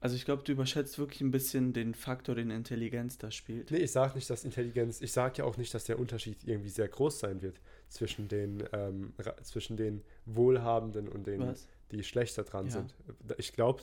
[0.00, 3.70] Also ich glaube, du überschätzt wirklich ein bisschen den Faktor, den Intelligenz da spielt.
[3.72, 6.68] Nee, ich sage nicht, dass Intelligenz, ich sage ja auch nicht, dass der Unterschied irgendwie
[6.68, 9.12] sehr groß sein wird zwischen den, ähm,
[9.42, 11.66] zwischen den Wohlhabenden und den, Was?
[11.90, 12.72] die schlechter dran Ja.
[12.72, 12.94] sind.
[13.38, 13.82] Ich glaube,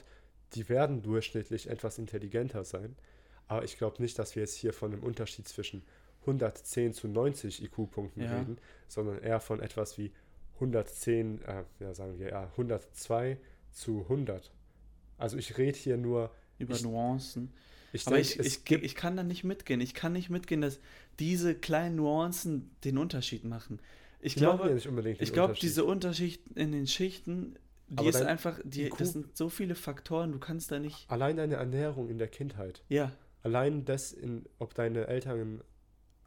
[0.54, 2.96] die werden durchschnittlich etwas intelligenter sein,
[3.48, 5.84] aber ich glaube nicht, dass wir jetzt hier von einem Unterschied zwischen
[6.22, 8.40] 110 zu 90 IQ-Punkten Ja.
[8.40, 8.58] reden,
[8.88, 10.12] sondern eher von etwas wie
[10.56, 13.38] 110, äh, ja sagen wir, ja, 102
[13.72, 14.52] zu 100.
[15.18, 17.52] Also ich rede hier nur, Über Ich- Nuancen.
[17.92, 19.82] ich Aber denke, ich, ich, ich kann da nicht mitgehen.
[19.82, 20.80] Ich kann nicht mitgehen, dass
[21.20, 23.80] diese kleinen Nuancen den Unterschied machen.
[24.22, 24.74] Ich glaube,
[25.20, 27.58] ich glaube, diese Unterschied in den Schichten,
[27.90, 31.10] die Aber ist einfach, die, IQ das sind so viele Faktoren, du kannst da nicht.
[31.12, 32.82] Allein deine Ernährung in der Kindheit.
[32.90, 33.12] Ja,
[33.44, 35.62] Allein das, in, ob deine Eltern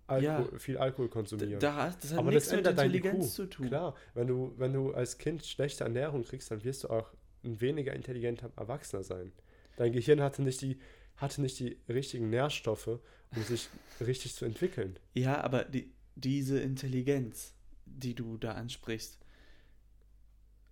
[0.08, 0.58] Alko Ja.
[0.58, 1.60] viel Alkohol konsumieren.
[1.60, 3.32] da, das hat Aber nichts das mit Intelligenz IQ.
[3.34, 3.66] zu tun.
[3.68, 7.12] Klar, wenn du, wenn du als Kind schlechte Ernährung kriegst, dann wirst du auch
[7.44, 9.32] ein weniger intelligenter Erwachsener sein.
[9.76, 10.78] Dein Gehirn hatte nicht die,
[11.16, 12.88] hatte nicht die richtigen Nährstoffe,
[13.36, 13.68] um sich
[14.00, 14.98] richtig zu entwickeln.
[15.14, 17.54] Ja, aber die, diese Intelligenz,
[17.86, 19.18] die du da ansprichst,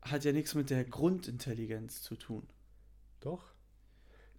[0.02, 2.46] hat ja nichts mit der Grundintelligenz zu tun.
[3.20, 3.44] Doch.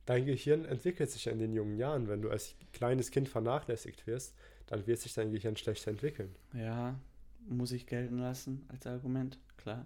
[0.06, 2.08] Dein Gehirn entwickelt sich ja in den jungen Jahren.
[2.08, 4.34] Wenn du als kleines Kind vernachlässigt wirst,
[4.68, 6.36] dann wird sich dein Gehirn schlechter entwickeln.
[6.54, 7.00] Ja,
[7.48, 9.86] muss ich gelten lassen als Argument, klar.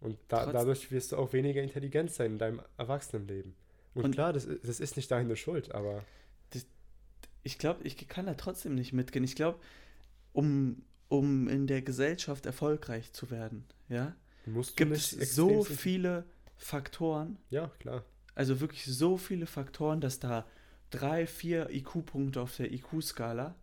[0.00, 3.54] Und da, dadurch wirst du auch weniger intelligent sein in deinem Erwachsenenleben.
[3.94, 6.04] Und, Und- klar, das, das ist nicht deine Schuld, aber
[7.46, 9.22] Ich glaube, ich kann da trotzdem nicht mitgehen.
[9.24, 9.58] Ich glaube,
[10.32, 16.24] um, um in der Gesellschaft erfolgreich zu werden, ja, musst gibt es so viele
[16.56, 18.02] Faktoren, Ja, klar.
[18.34, 20.46] also wirklich so viele Faktoren, dass da
[21.00, 23.54] drei, vier IQ-Punkte auf der IQ-Skala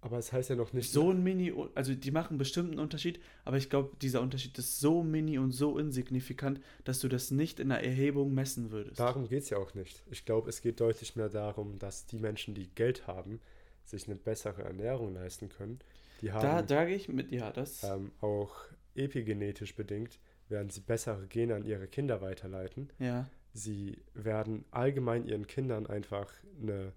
[0.00, 0.92] Aber es heißt ja noch nicht.
[0.92, 4.78] so ein Mini, also die machen bestimmt einen Unterschied, aber ich glaube, dieser Unterschied ist
[4.80, 9.00] so mini und so insignifikant, dass du das nicht in einer Erhebung messen würdest.
[9.00, 10.02] Darum geht es ja auch nicht.
[10.10, 13.40] Ich glaube, es geht deutlich mehr darum, dass die Menschen, die Geld haben,
[13.84, 15.80] sich eine bessere Ernährung leisten können.
[16.20, 17.82] Die haben da, da gehe ich mit, ja, das.
[17.84, 18.54] ähm, auch
[18.94, 20.18] epigenetisch bedingt,
[20.48, 22.90] werden sie bessere Gene an ihre Kinder weiterleiten.
[22.98, 23.28] ja,
[23.58, 26.32] Sie werden allgemein ihren Kindern einfach
[26.62, 26.92] eine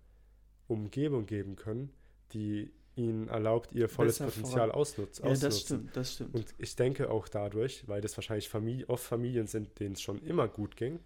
[0.68, 1.92] Umgebung geben können,
[2.34, 5.64] die ihnen erlaubt, ihr volles Besser Potenzial voran- ausnutz, ja, das auszunutzen.
[5.66, 6.36] stimmt, das stimmt.
[6.36, 10.22] Und ich denke auch dadurch, weil das wahrscheinlich Familie, oft Familien sind, denen es schon
[10.22, 11.00] immer gut ging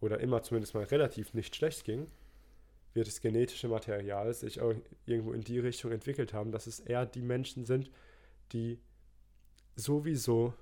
[0.00, 2.08] oder immer zumindest mal relativ nicht schlecht ging,
[2.94, 4.74] wird das genetische Material sich auch
[5.06, 7.90] irgendwo in die Richtung entwickelt haben, dass es eher die Menschen sind,
[8.52, 8.78] die
[9.76, 10.54] sowieso,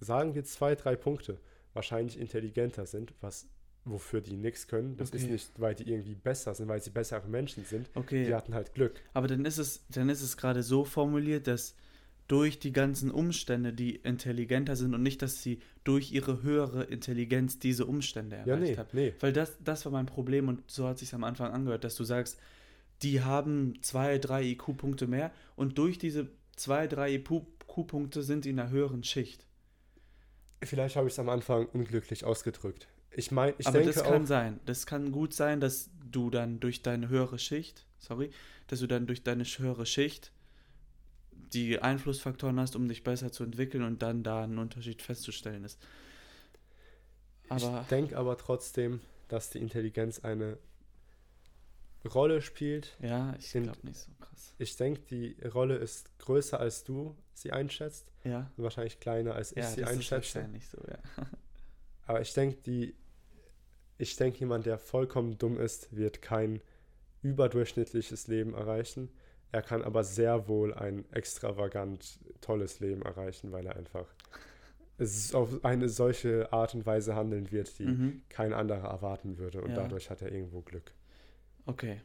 [0.00, 1.38] sagen wir zwei, drei Punkte,
[1.74, 3.46] wahrscheinlich intelligenter sind, was
[3.84, 4.96] wofür die nichts können.
[4.96, 5.32] Das ist Okay.
[5.32, 7.90] nicht, weil die irgendwie besser sind, weil sie bessere Menschen sind.
[7.94, 9.02] Okay, Die hatten halt Glück.
[9.12, 11.74] aber dann ist es, dann ist es gerade so formuliert, dass
[12.26, 17.58] durch die ganzen Umstände, die intelligenter sind und nicht, dass sie durch ihre höhere Intelligenz
[17.58, 18.88] diese Umstände Ja, erreicht nee, haben.
[18.94, 19.12] nee.
[19.20, 22.04] Weil das, das war mein Problem und so hat sich am Anfang angehört, dass du
[22.04, 22.38] sagst,
[23.02, 28.58] die haben zwei, drei IQ-Punkte mehr und durch diese zwei, drei IQ-Punkte sind die in
[28.60, 29.44] einer höheren Schicht.
[30.66, 32.88] Vielleicht habe ich es am Anfang unglücklich ausgedrückt.
[33.16, 34.60] Ich meine, ich Aber denke das kann auch, sein.
[34.66, 38.30] Das kann gut sein, dass du dann durch deine höhere Schicht, sorry,
[38.66, 40.32] dass du dann durch deine höhere Schicht
[41.52, 45.78] die Einflussfaktoren hast, um dich besser zu entwickeln und dann da einen Unterschied festzustellen ist.
[47.48, 50.58] Aber ich denke aber trotzdem, dass die Intelligenz eine
[52.04, 52.96] Rolle spielt.
[53.00, 54.54] Ja, ich glaube nicht so krass.
[54.58, 58.12] Ich denke, die Rolle ist größer als du sie einschätzt.
[58.24, 58.50] Ja.
[58.56, 60.16] Wahrscheinlich kleiner als ich ja, sie das einschätze.
[60.16, 60.98] Ist wahrscheinlich so, ja.
[62.06, 62.94] Aber ich denke, die,
[63.98, 66.60] ich denke, jemand, der vollkommen dumm ist, wird kein
[67.22, 69.10] überdurchschnittliches Leben erreichen.
[69.50, 74.06] Er kann aber sehr wohl ein extravagant tolles Leben erreichen, weil er einfach
[75.32, 78.22] auf eine solche Art und Weise handeln wird, die mhm.
[78.28, 79.62] kein anderer erwarten würde.
[79.62, 79.76] Und ja.
[79.76, 80.92] dadurch hat er irgendwo Glück.
[81.66, 82.00] Okay.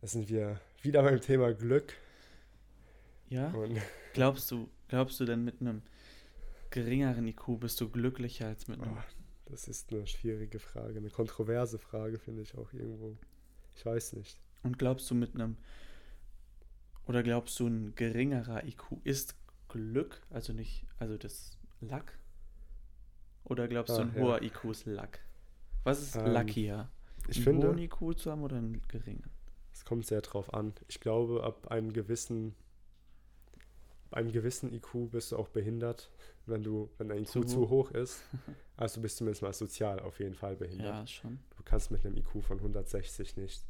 [0.00, 1.94] Da sind wir wieder beim Thema Glück.
[3.28, 3.48] Ja.
[3.50, 3.80] Und
[4.14, 5.82] glaubst du, glaubst du denn mit einem
[6.70, 8.96] geringeren IQ bist du glücklicher als mit einem?
[8.96, 9.02] Oh,
[9.46, 13.16] das ist eine schwierige Frage, eine kontroverse Frage, finde ich auch irgendwo.
[13.76, 14.40] Ich weiß nicht.
[14.62, 15.56] Und glaubst du mit einem
[17.06, 19.34] oder glaubst du ein geringerer IQ ist
[19.68, 22.12] Glück, also nicht, also das Luck?
[23.44, 24.22] Oder glaubst ah, du ein ja.
[24.22, 25.18] hoher IQ ist Luck?
[25.82, 26.88] Was ist ähm, luckier?
[27.28, 29.24] Ich einen finde, hohen IQ zu haben oder einen geringen?
[29.80, 30.74] Es kommt sehr drauf an.
[30.88, 32.54] Ich glaube, ab einem gewissen,
[34.10, 36.10] einem gewissen IQ bist du auch behindert,
[36.44, 38.20] wenn du, wenn dein IQ zu, zu hoch ist.
[38.76, 40.98] Also du bist zumindest mal sozial auf jeden Fall behindert.
[40.98, 41.38] Ja, schon.
[41.56, 43.64] Du kannst mit einem IQ von 160 nicht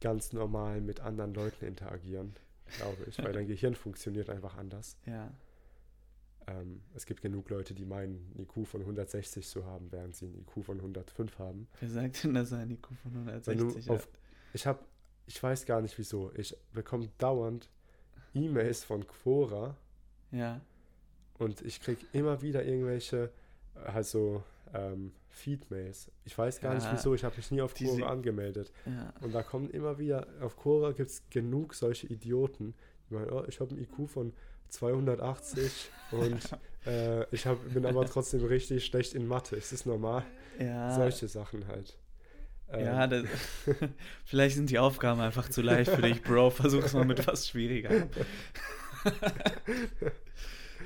[0.00, 2.34] ganz normal mit anderen Leuten interagieren,
[2.76, 4.96] glaube ich, weil dein Gehirn funktioniert einfach anders.
[5.06, 5.32] Ja.
[6.48, 10.26] Ähm, es gibt genug Leute, die meinen, ein IQ von 160 zu haben, während sie
[10.26, 11.68] ein IQ von 105 haben.
[11.78, 14.08] Wer sagt denn, dass er ein IQ von 160 hat?
[14.52, 14.80] Ich habe,
[15.28, 17.68] ich weiß gar nicht wieso, ich bekomme dauernd
[18.34, 19.76] E-Mails von Quora.
[20.32, 20.60] Ja.
[21.38, 23.30] Und ich kriege immer wieder irgendwelche,
[23.74, 26.10] also ähm, Feed-Mails.
[26.24, 28.72] Ich weiß gar ja, nicht wieso, ich habe mich nie auf Quora angemeldet.
[28.86, 29.12] Ja.
[29.20, 32.74] Und da kommen immer wieder, auf Quora gibt es genug solche Idioten,
[33.08, 34.32] die meinen, oh, ich habe ein IQ von
[34.70, 36.40] 280 und
[36.86, 39.56] äh, ich hab, bin aber trotzdem richtig schlecht in Mathe.
[39.56, 40.24] Ist das normal?
[40.58, 40.94] Ja.
[40.94, 41.98] Solche Sachen halt.
[42.70, 42.84] Ähm.
[42.84, 43.24] Ja, das,
[44.24, 46.50] vielleicht sind die Aufgaben einfach zu leicht für dich, Bro.
[46.50, 47.90] Versuch's mal mit was schwieriger.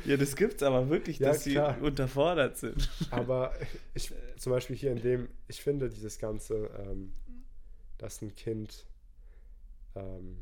[0.04, 1.76] ja, das gibt's aber wirklich, ja, dass klar.
[1.78, 2.88] sie unterfordert sind.
[3.10, 3.52] aber
[3.94, 7.12] ich, zum Beispiel hier in dem, ich finde dieses Ganze, ähm,
[7.98, 8.86] dass ein Kind
[9.94, 10.38] ähm,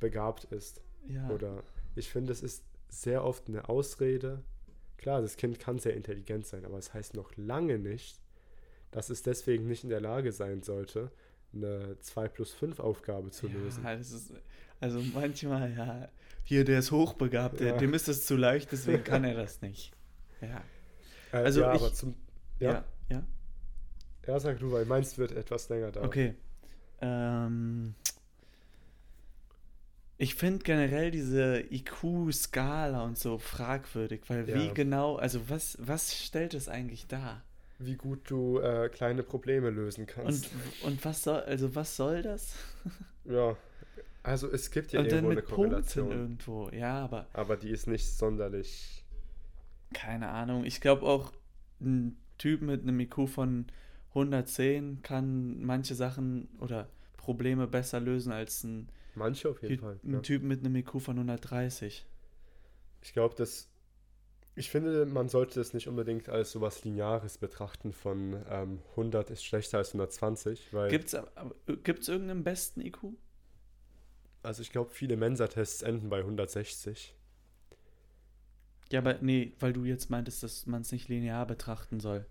[0.00, 1.28] begabt ist ja.
[1.30, 1.62] oder
[1.94, 4.42] ich finde, es ist sehr oft eine Ausrede.
[4.96, 8.18] Klar, das Kind kann sehr intelligent sein, aber es das heißt noch lange nicht,
[8.94, 11.10] dass es deswegen nicht in der Lage sein sollte,
[11.52, 13.84] eine 2 plus 5 Aufgabe zu ja, lösen.
[13.86, 14.32] Ist,
[14.80, 16.08] also manchmal, ja,
[16.44, 17.76] hier, der ist hochbegabt, ja.
[17.76, 19.90] dem ist das zu leicht, deswegen kann er das nicht.
[20.40, 20.62] Ja.
[21.32, 22.14] Äh, also ja, ich, aber zum.
[22.60, 22.72] Ja?
[22.72, 23.22] ja, ja.
[24.28, 26.06] Ja, sag du, weil meins wird etwas länger dauern.
[26.06, 26.34] Okay.
[27.00, 27.94] Ähm,
[30.18, 36.54] ich finde generell diese IQ-Skala und so fragwürdig, weil wie genau, also was, was stellt
[36.54, 37.42] es eigentlich dar?
[37.86, 40.50] Wie gut du äh, kleine Probleme lösen kannst.
[40.82, 42.54] Und, und was soll, also was soll das?
[43.24, 43.56] ja,
[44.22, 46.08] also es gibt ja und irgendwo eine Korrelation.
[46.08, 47.26] Punkten irgendwo, ja, aber.
[47.32, 49.04] Aber die ist nicht sonderlich.
[49.92, 50.64] Keine Ahnung.
[50.64, 51.32] Ich glaube auch,
[51.80, 53.66] ein Typ mit einem IQ von
[54.10, 60.00] 110 kann manche Sachen oder Probleme besser lösen als ein Manche auf jeden Fall.
[60.04, 60.20] Ein ja.
[60.20, 62.04] Typ mit einem IQ von 130.
[63.02, 63.68] Ich glaube, dass.
[64.56, 69.44] Ich finde, man sollte das nicht unbedingt als sowas Lineares betrachten von ähm, 100 ist
[69.44, 70.90] schlechter als 120, weil...
[70.90, 71.20] Gibt es
[71.82, 72.98] gibt's irgendeinen besten IQ?
[74.42, 77.14] Also ich glaube, viele Mensa-Tests enden bei 160.
[78.92, 82.26] Ja, aber nee, weil du jetzt meintest, dass man es nicht linear betrachten soll.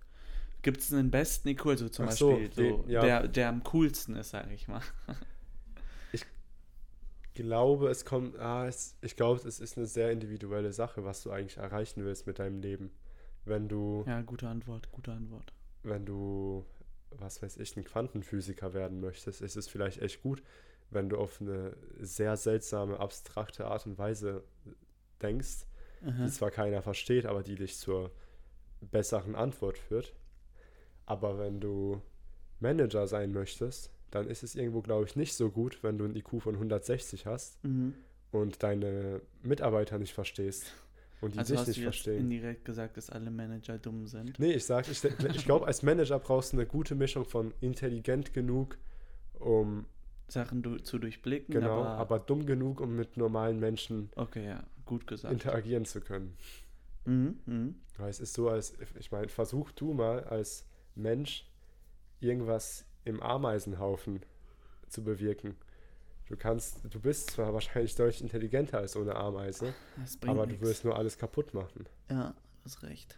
[0.61, 3.01] Gibt es einen besten IQ, also zum Ach Beispiel, so, so, ja.
[3.01, 4.81] der, der am coolsten ist, sage ich mal.
[7.33, 11.31] glaube, es kommt, ah, es, ich glaube, es ist eine sehr individuelle Sache, was du
[11.31, 12.91] eigentlich erreichen willst mit deinem Leben.
[13.45, 14.03] Wenn du.
[14.07, 15.53] Ja, gute Antwort, gute Antwort.
[15.83, 16.65] Wenn du,
[17.11, 20.41] was weiß ich, ein Quantenphysiker werden möchtest, ist es vielleicht echt gut,
[20.91, 24.43] wenn du auf eine sehr seltsame, abstrakte Art und Weise
[25.21, 25.65] denkst,
[26.05, 26.25] Aha.
[26.25, 28.11] die zwar keiner versteht, aber die dich zur
[28.79, 30.13] besseren Antwort führt.
[31.05, 32.01] Aber wenn du
[32.59, 36.15] Manager sein möchtest, dann ist es irgendwo, glaube ich, nicht so gut, wenn du ein
[36.15, 37.95] IQ von 160 hast mhm.
[38.31, 40.71] und deine Mitarbeiter nicht verstehst
[41.21, 42.13] und die also dich hast nicht du verstehen.
[42.13, 44.37] Jetzt indirekt gesagt, dass alle Manager dumm sind.
[44.37, 48.33] Nee, ich sage, ich, ich glaube, als Manager brauchst du eine gute Mischung von intelligent
[48.33, 48.77] genug,
[49.39, 49.85] um
[50.27, 51.53] Sachen du, zu durchblicken.
[51.53, 55.33] Genau, aber, aber, dumm genug, um mit normalen Menschen okay, ja, gut gesagt.
[55.33, 56.37] interagieren zu können.
[57.05, 57.73] Mhm, mh.
[57.97, 61.45] Weil es ist so, als, ich meine, versuch du mal als Mensch
[62.19, 64.21] irgendwas im Ameisenhaufen
[64.89, 65.55] zu bewirken.
[66.29, 69.73] Du kannst, du bist zwar wahrscheinlich deutlich intelligenter als so eine Ameise,
[70.25, 71.85] aber du wirst nur alles kaputt machen.
[72.09, 72.33] Ja,
[72.63, 73.17] hast recht.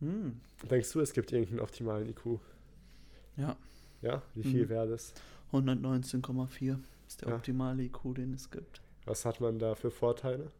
[0.00, 0.40] Hm,
[0.70, 2.40] Denkst du, es gibt irgendeinen optimalen IQ?
[3.36, 3.56] ja,
[4.02, 4.22] Ja?
[4.34, 4.68] Wie viel Mhm.
[4.68, 5.14] wäre das?
[5.52, 7.36] 119,4 ist der Ja.
[7.36, 8.82] optimale IQ, den es gibt.
[9.06, 10.50] Was hat man da für Vorteile?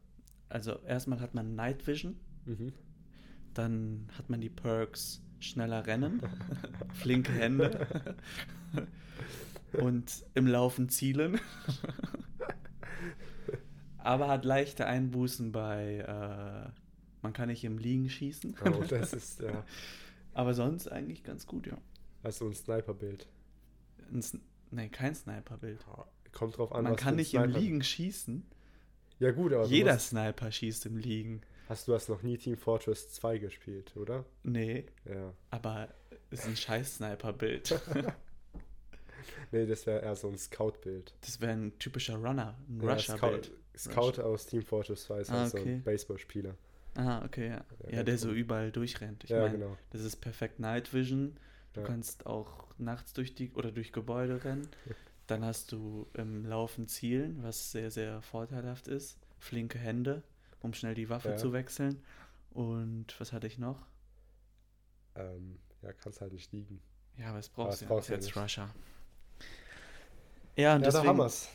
[0.49, 2.72] Also erstmal hat man Night Vision, Mhm.
[3.55, 6.22] dann hat man die Perks schneller rennen,
[6.95, 8.16] flinke Hände
[9.74, 11.41] und im Laufen zielen.
[13.99, 16.70] Aber hat leichte Einbußen bei, äh,
[17.22, 18.55] man kann nicht im Liegen schießen.
[18.66, 19.64] Oh, das ist ja
[20.35, 21.78] Aber sonst eigentlich ganz gut, ja.
[22.22, 23.26] also ein Sniperbild.
[24.12, 25.85] Ein Sn nee, kein Sniperbild.
[26.32, 28.45] Kommt drauf an, Man kann nicht im Sniper- Liegen schießen.
[29.20, 31.41] Ja gut, aber Jeder du Sniper schießt im Liegen.
[31.69, 34.25] Hast du hast noch nie Team Fortress 2 gespielt, oder?
[34.43, 35.33] Nee, Ja.
[35.51, 35.89] aber
[36.31, 37.81] ist ein scheiß Sniper-Bild.
[39.53, 41.15] Nee, das wäre eher so ein Scout-Bild.
[41.21, 43.53] Das wäre ein typischer Runner, ein Ja, Rusher-Bild.
[43.77, 45.75] Scout, Scout aus Team Fortress 2 ist Ah, halt so okay.
[45.75, 46.55] ein Baseballspieler.
[46.97, 47.65] Ah, okay, ja.
[47.89, 48.37] Ja, Ja, der so gut.
[48.37, 49.25] überall durchrennt.
[49.25, 49.77] Ich ja, meine, genau.
[49.91, 51.37] das ist perfekt Night Vision.
[51.73, 51.87] Du Ja.
[51.87, 54.69] kannst auch nachts durch die oder durch Gebäude rennen.
[55.27, 59.19] Dann hast du im Laufen Zielen, was sehr, sehr vorteilhaft ist.
[59.39, 60.23] Flinke Hände,
[60.65, 61.37] um schnell die Waffe Ja.
[61.37, 62.03] zu wechseln.
[62.51, 63.87] Und was hatte ich noch?
[65.15, 66.81] Ähm, ja, kannst halt nicht liegen.
[67.17, 68.37] Ja, aber es brauchst du ja brauchst nicht.
[68.37, 68.69] Rusher.
[70.57, 71.05] Ja, und ja, da deswegen.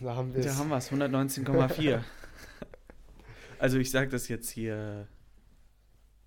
[0.00, 0.56] Da haben wir Da es.
[0.58, 2.02] haben wir es, 119,4.
[3.58, 5.06] also ich sage das jetzt hier,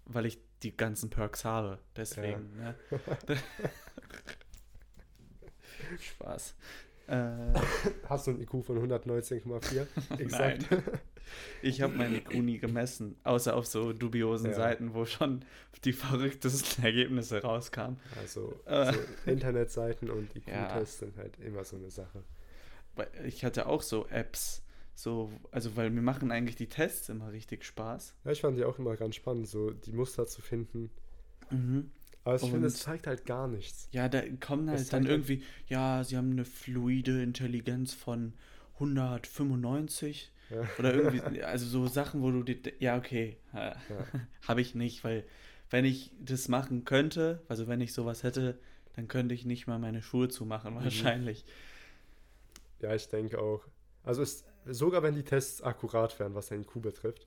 [0.05, 1.79] weil ich die ganzen Perks habe.
[1.95, 2.55] Deswegen.
[2.57, 2.75] Ne?
[5.99, 6.55] Spaß.
[7.07, 7.53] Äh,
[8.07, 9.87] Hast du ein IQ von 119,4?
[10.31, 10.65] Nein.
[11.61, 14.55] Ich habe mein IQ nie gemessen, außer auf so dubiosen Ja.
[14.55, 15.43] Seiten, wo schon
[15.83, 17.99] die verrücktesten Ergebnisse rauskamen.
[18.19, 18.93] Also, Äh.
[18.93, 18.99] so
[19.31, 20.65] Internetseiten und Ja.
[20.67, 22.23] IQ-Tests sind halt immer so eine Sache.
[23.25, 24.61] Ich hatte auch so Apps,
[24.95, 28.15] so, also weil mir machen eigentlich die Tests immer richtig Spaß.
[28.25, 30.91] Ja, ich fand die auch immer ganz spannend, so die Muster zu finden.
[31.49, 31.89] Mhm.
[32.25, 33.89] Aber ich finde, es zeigt halt gar nichts.
[33.91, 38.33] Ja, da kommen halt dann halt- irgendwie, ja, sie haben eine fluide Intelligenz von
[38.79, 40.67] 195 Ja.
[40.77, 43.75] oder irgendwie, also so Sachen, wo du dir, ja, okay, Ja.
[44.47, 45.23] habe ich nicht, weil
[45.69, 48.59] wenn ich das machen könnte, also wenn ich sowas hätte,
[48.95, 50.83] dann könnte ich nicht mal meine Schuhe zumachen, Mhm.
[50.83, 51.45] wahrscheinlich.
[52.81, 53.61] Ja, ich denke auch.
[54.03, 57.25] Also ist, sogar wenn die Tests akkurat wären, was den IQ betrifft.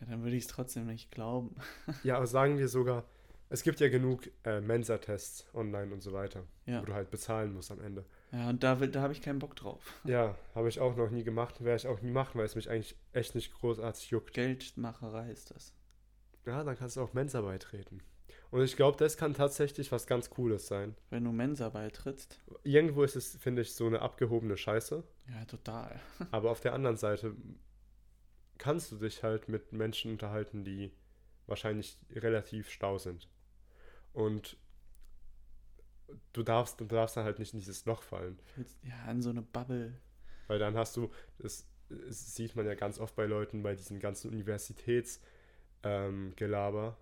[0.00, 1.54] Ja, dann würde ich es trotzdem nicht glauben.
[2.04, 3.04] Ja, aber sagen wir sogar,
[3.50, 7.52] es gibt ja genug äh, Mensa-Tests online und so weiter, Ja, wo du halt bezahlen
[7.52, 8.04] musst am Ende.
[8.32, 9.80] Ja und da, will- da habe ich keinen Bock drauf.
[10.04, 12.68] Ja, habe ich auch noch nie gemacht, werde ich auch nie machen, weil es mich
[12.70, 14.32] eigentlich echt nicht großartig juckt.
[14.34, 15.72] Geldmacherei ist das.
[16.46, 18.00] Ja, dann kannst du auch Mensa beitreten.
[18.50, 20.94] Und ich glaube, das kann tatsächlich was ganz Cooles sein.
[21.10, 25.02] Wenn du Mensa beitrittst, Irgendwo ist es, finde ich, so eine abgehobene Scheiße.
[25.30, 25.98] ja, total.
[26.32, 27.34] Aber auf der anderen Seite
[28.58, 30.92] kannst du dich halt mit Menschen unterhalten, die
[31.46, 33.28] wahrscheinlich relativ stau sind.
[34.12, 34.56] Und
[36.32, 38.38] du darfst, du darfst dann halt nicht in dieses Loch fallen.
[38.82, 39.94] Ja, in so eine Bubble.
[40.48, 44.00] Weil dann hast du, das, das sieht man ja ganz oft bei Leuten, bei diesen
[44.00, 45.22] ganzen Universitätsgelaber.
[45.84, 46.94] Ähm,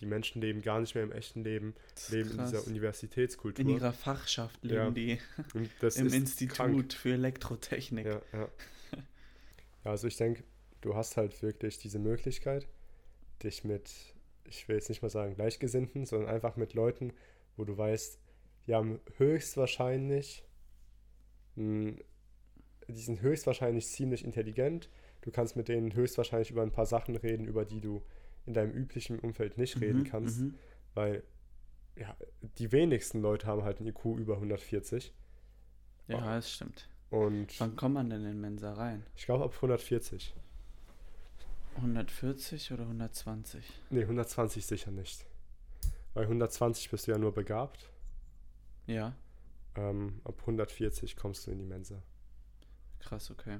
[0.00, 1.74] die Menschen leben gar nicht mehr im echten Leben,
[2.10, 2.50] leben in krass.
[2.50, 3.64] dieser Universitätskultur.
[3.64, 4.90] In ihrer Fachschaft leben Ja.
[4.90, 5.18] die
[5.54, 6.92] im Institut krank.
[6.92, 8.06] für Elektrotechnik.
[8.06, 8.48] Ja, ja.
[8.92, 10.42] ja, also ich denke,
[10.80, 12.66] du hast halt wirklich diese Möglichkeit,
[13.44, 13.92] dich mit,
[14.44, 17.12] ich will jetzt nicht mal sagen Gleichgesinnten, sondern einfach mit Leuten,
[17.56, 18.18] wo du weißt,
[18.66, 20.44] die haben höchstwahrscheinlich,
[21.56, 21.94] mh,
[22.88, 24.88] die sind höchstwahrscheinlich ziemlich intelligent.
[25.22, 28.02] Du kannst mit denen höchstwahrscheinlich über ein paar Sachen reden, über die du
[28.46, 30.54] in deinem üblichen Umfeld nicht reden Mhm, kannst, mhm.
[30.94, 31.22] weil
[31.96, 32.16] ja,
[32.58, 35.12] die wenigsten Leute haben halt ein IQ über 140
[36.08, 36.88] Ja, das stimmt.
[37.10, 39.04] und Wann kommt man denn in Mensa rein?
[39.14, 40.34] ich glaube ab 140.
[41.76, 43.64] 140 oder 120?
[43.90, 45.24] Nee, 120 sicher nicht.
[46.14, 47.90] Bei 120 bist du ja nur begabt.
[48.86, 49.14] Ja,
[49.74, 52.02] Ähm, ab 140 kommst du in die Mensa.
[52.98, 53.58] krass, okay.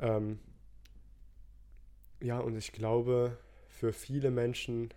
[0.00, 0.38] Ähm,
[2.20, 3.36] ja, und ich glaube,
[3.68, 4.92] für viele Menschen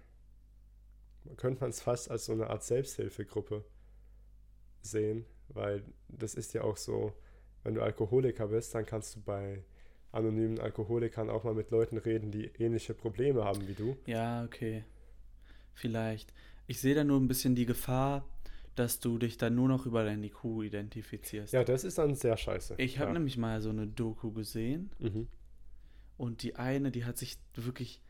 [1.37, 3.63] könnte man es fast als so eine Art Selbsthilfegruppe
[4.81, 7.13] sehen, weil das ist ja auch so,
[7.63, 9.63] wenn du Alkoholiker bist, dann kannst du bei
[10.11, 13.97] anonymen Alkoholikern auch mal mit Leuten reden, die ähnliche Probleme haben wie du.
[14.05, 14.83] Ja, okay.
[15.73, 16.33] Vielleicht.
[16.67, 18.27] Ich sehe da nur ein bisschen die Gefahr,
[18.75, 21.53] dass du dich dann nur noch über dein IQ identifizierst.
[21.53, 22.75] Ja, das ist dann sehr scheiße.
[22.77, 23.13] ich habe ja.
[23.13, 25.27] nämlich mal so eine Doku gesehen Mhm.
[26.17, 28.01] und die eine, die hat sich wirklich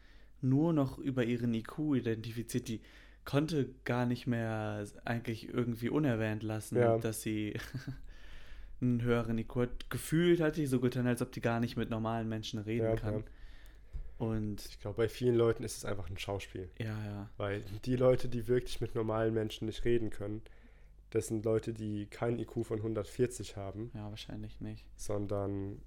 [0.41, 2.67] nur noch über ihren IQ identifiziert.
[2.67, 2.81] Die
[3.25, 6.97] konnte gar nicht mehr eigentlich irgendwie unerwähnt lassen, Ja.
[6.97, 7.53] dass sie
[8.81, 9.89] einen höheren IQ hat.
[9.89, 12.95] Gefühlt hat die so getan, als ob die gar nicht mit normalen Menschen reden Ja,
[12.95, 13.23] kann.
[14.21, 16.69] Und Ich glaube, bei vielen Leuten ist es einfach ein Schauspiel.
[16.77, 17.29] ja, ja.
[17.37, 20.43] Weil die Leute, die wirklich mit normalen Menschen nicht reden können,
[21.09, 24.85] das sind Leute, die kein IQ von 140 haben, Ja, wahrscheinlich nicht.
[24.95, 25.81] sondern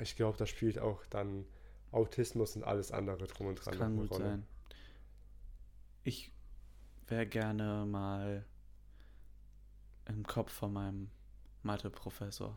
[0.00, 1.44] ich glaube, da spielt auch dann
[1.90, 4.30] Autismus und alles andere drum und Das dran kann noch eine gut Rolle.
[4.30, 4.46] sein.
[6.04, 6.32] Ich
[7.08, 8.44] wäre gerne mal
[10.06, 11.10] im Kopf von meinem
[11.64, 12.56] Mathe-Professor,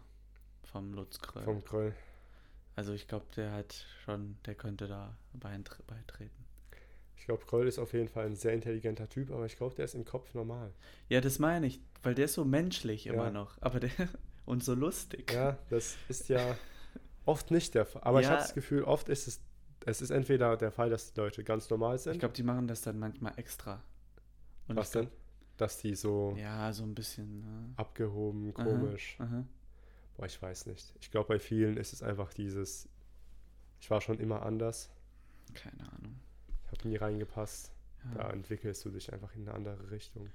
[0.63, 1.43] vom Lutz Kröll.
[1.43, 1.95] Vom Gröll.
[2.75, 6.43] Also ich glaube, der hat schon, der könnte da beitre- beitreten.
[7.17, 9.85] Ich glaube, Groll ist auf jeden Fall ein sehr intelligenter Typ, aber ich glaube, der
[9.85, 10.71] ist im Kopf normal.
[11.09, 13.31] Ja, das meine ich, weil der ist so menschlich immer Ja.
[13.31, 13.89] noch, aber der
[14.45, 15.31] und so lustig.
[15.31, 16.57] Ja, das ist ja
[17.25, 18.03] oft nicht der Fall.
[18.03, 18.33] Aber ich Ja.
[18.33, 19.39] habe das Gefühl, oft ist es,
[19.85, 22.13] es ist entweder der Fall, dass die Leute ganz normal sind.
[22.13, 23.81] Ich glaube, die machen das dann manchmal extra.
[24.67, 25.11] Und was ich glaub- denn?
[25.57, 27.39] Dass die so Ja, so ein bisschen.
[27.39, 27.73] Ne?
[27.77, 29.15] abgehoben, Aha, komisch.
[29.19, 29.45] aha.
[30.17, 30.93] Boah, ich weiß nicht.
[31.01, 32.87] Ich glaube, bei vielen ist es einfach dieses,
[33.79, 34.89] ich war schon immer anders,
[35.53, 36.15] Keine Ahnung.
[36.65, 37.71] ich habe nie reingepasst.
[38.05, 38.11] Ja.
[38.23, 40.29] Da entwickelst du dich einfach in eine andere Richtung.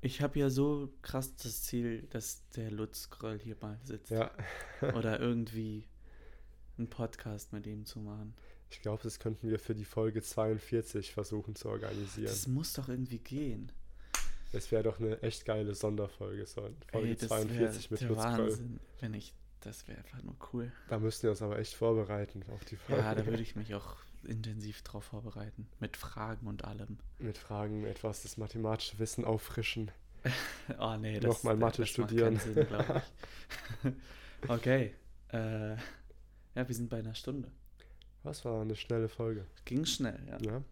[0.00, 4.10] Ich habe ja so krass das Ziel, dass der Lutz Gröll hier mal sitzt.
[4.10, 4.30] Ja,
[4.94, 5.88] Oder irgendwie
[6.78, 8.34] einen Podcast mit ihm zu machen.
[8.70, 12.28] ich glaube, das könnten wir für die Folge 42 versuchen zu organisieren.
[12.28, 13.72] Das muss doch irgendwie gehen.
[14.52, 16.46] Das wäre doch eine echt geile Sonderfolge.
[16.46, 18.18] So, Folge Ey, das 42 wär mit Lutz.
[18.18, 20.72] Wahnsinn, wenn ich, das wäre einfach nur cool.
[20.88, 23.02] Da müssten wir uns aber echt vorbereiten auf die Folge.
[23.02, 25.68] Ja, da würde ich mich auch intensiv drauf vorbereiten.
[25.80, 26.98] Mit Fragen und allem.
[27.18, 29.90] Mit Fragen etwas das mathematische Wissen auffrischen.
[30.80, 32.36] Oh nee, das, Nochmal Mathe das macht studieren.
[32.36, 33.02] keinen Sinn, glaube
[33.84, 34.48] ich.
[34.48, 34.94] okay.
[35.32, 35.78] Äh, ja,
[36.68, 37.50] wir sind bei einer Stunde.
[38.24, 39.46] Was war eine schnelle Folge.
[39.64, 40.38] Ging schnell, ja.
[40.40, 40.62] Ja.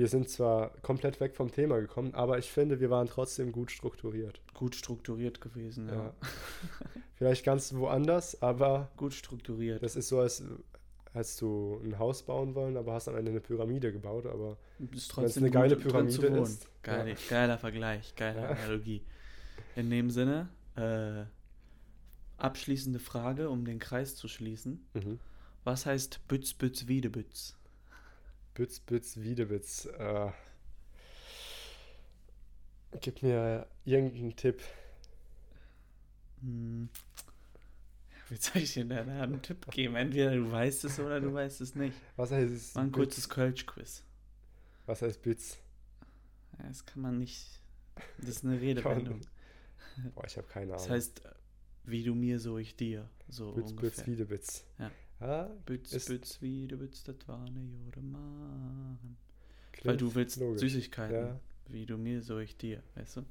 [0.00, 3.70] Wir sind zwar komplett weg vom Thema gekommen, aber ich finde, wir waren trotzdem gut
[3.70, 4.40] strukturiert.
[4.54, 5.94] Gut strukturiert gewesen, ja.
[5.94, 6.14] Ja.
[7.16, 9.82] Vielleicht ganz woanders, aber Gut strukturiert.
[9.82, 10.42] das ist so, als
[11.12, 14.24] hättest du ein Haus bauen wollen, aber hast am Ende eine Pyramide gebaut.
[14.24, 16.66] Aber ist wenn es trotzdem eine geile Pyramide ist.
[16.82, 18.48] Geil, Geiler Vergleich, geile Ja.
[18.48, 19.02] Analogie.
[19.76, 21.26] In dem Sinne, äh,
[22.38, 24.82] abschließende Frage, um den Kreis zu schließen.
[24.94, 25.02] Ja.
[25.02, 25.18] Mhm.
[25.64, 27.59] Was heißt Bütz, Bütz, Wiedebütz?
[28.54, 29.86] Bütz, Bütz, Wiedewitz.
[29.86, 30.30] Äh,
[33.00, 34.60] gib mir irgendeinen Tipp.
[36.40, 36.88] Hm.
[38.28, 39.96] Wie soll ich dir da einen Tipp geben?
[39.96, 41.96] Entweder du weißt es oder du weißt es nicht.
[42.16, 42.74] Was heißt es?
[42.74, 42.96] Mal ein Bütz?
[42.96, 44.04] kurzes Kölsch-Quiz.
[44.86, 45.58] Was heißt Bütz?
[46.58, 47.60] Ja, das kann man nicht.
[48.18, 49.20] Das ist eine Redewendung.
[50.14, 50.94] Boah, ich habe keine Das Ahnung.
[50.96, 51.22] heißt,
[51.84, 53.08] wie du mir, so ich dir.
[53.28, 54.06] So Bütz, Bütz, ungefähr.
[54.06, 54.64] Wiedewitz.
[54.78, 54.90] Ja.
[55.20, 59.16] Ja, Bütz, ist- Bütz, Wiedebütz, das war eine Jure Mann.
[59.84, 60.60] Weil du willst logisch.
[60.60, 61.14] Süßigkeiten.
[61.16, 61.40] Ja.
[61.68, 63.24] Wie du mir, so ich dir, weißt du?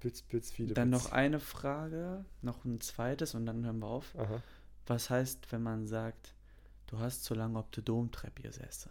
[0.00, 0.74] Bütz, Bütz, Wiedewitz.
[0.76, 4.14] Dann noch eine Frage, noch ein zweites und dann hören wir auf.
[4.18, 4.42] Aha.
[4.86, 6.34] Was heißt, wenn man sagt,
[6.86, 8.90] du hast zu lange auf der Domtreppe gesessen?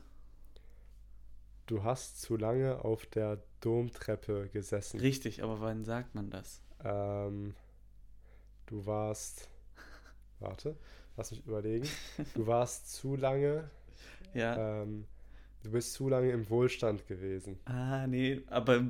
[1.66, 5.00] Du hast zu lange auf der Domtreppe gesessen.
[5.00, 6.62] Richtig, aber wann sagt man das?
[6.84, 7.54] Ähm,
[8.68, 9.50] du warst.
[10.40, 10.78] Warte,
[11.20, 11.88] lass mich überlegen.
[12.34, 13.70] Du warst zu lange.
[14.34, 14.82] Ja.
[14.84, 15.06] Ähm,
[15.64, 17.60] du bist zu lange im Wohlstand gewesen.
[17.66, 18.82] Ah, nee, aber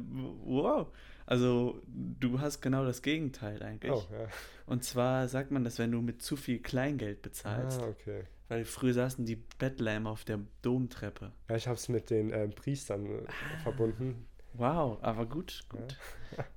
[0.45, 0.88] wow.
[1.25, 3.91] Also, du hast genau das Gegenteil eigentlich.
[3.91, 4.27] Oh, ja.
[4.65, 7.82] Und zwar sagt man das, wenn du mit zu viel Kleingeld bezahlst.
[7.82, 8.23] Ah, okay.
[8.47, 11.32] Weil früher saßen die Bettler immer auf der Domtreppe.
[11.49, 13.63] Ja, ich habe es mit den ähm, Priestern äh, Ah.
[13.63, 14.25] verbunden.
[14.53, 15.97] Wow, aber gut, gut.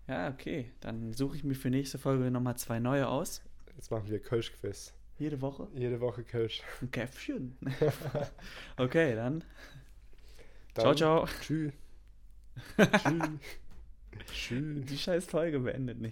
[0.08, 0.70] Ja, okay.
[0.80, 3.42] Dann suche ich mir für nächste Folge nochmal zwei neue aus.
[3.76, 4.94] Jetzt machen wir Kölsch-Quiz.
[5.22, 5.68] Jede Woche.
[5.72, 6.62] Jede Woche Kölsch.
[6.80, 7.56] Ein Käffchen.
[8.76, 9.44] okay, dann.
[10.74, 11.26] Dann ciao, ciao.
[11.40, 11.72] Tschüss.
[12.76, 13.28] Tschüss.
[14.32, 14.84] Tschüss.
[14.86, 16.10] Die scheiß Folge beendet nicht.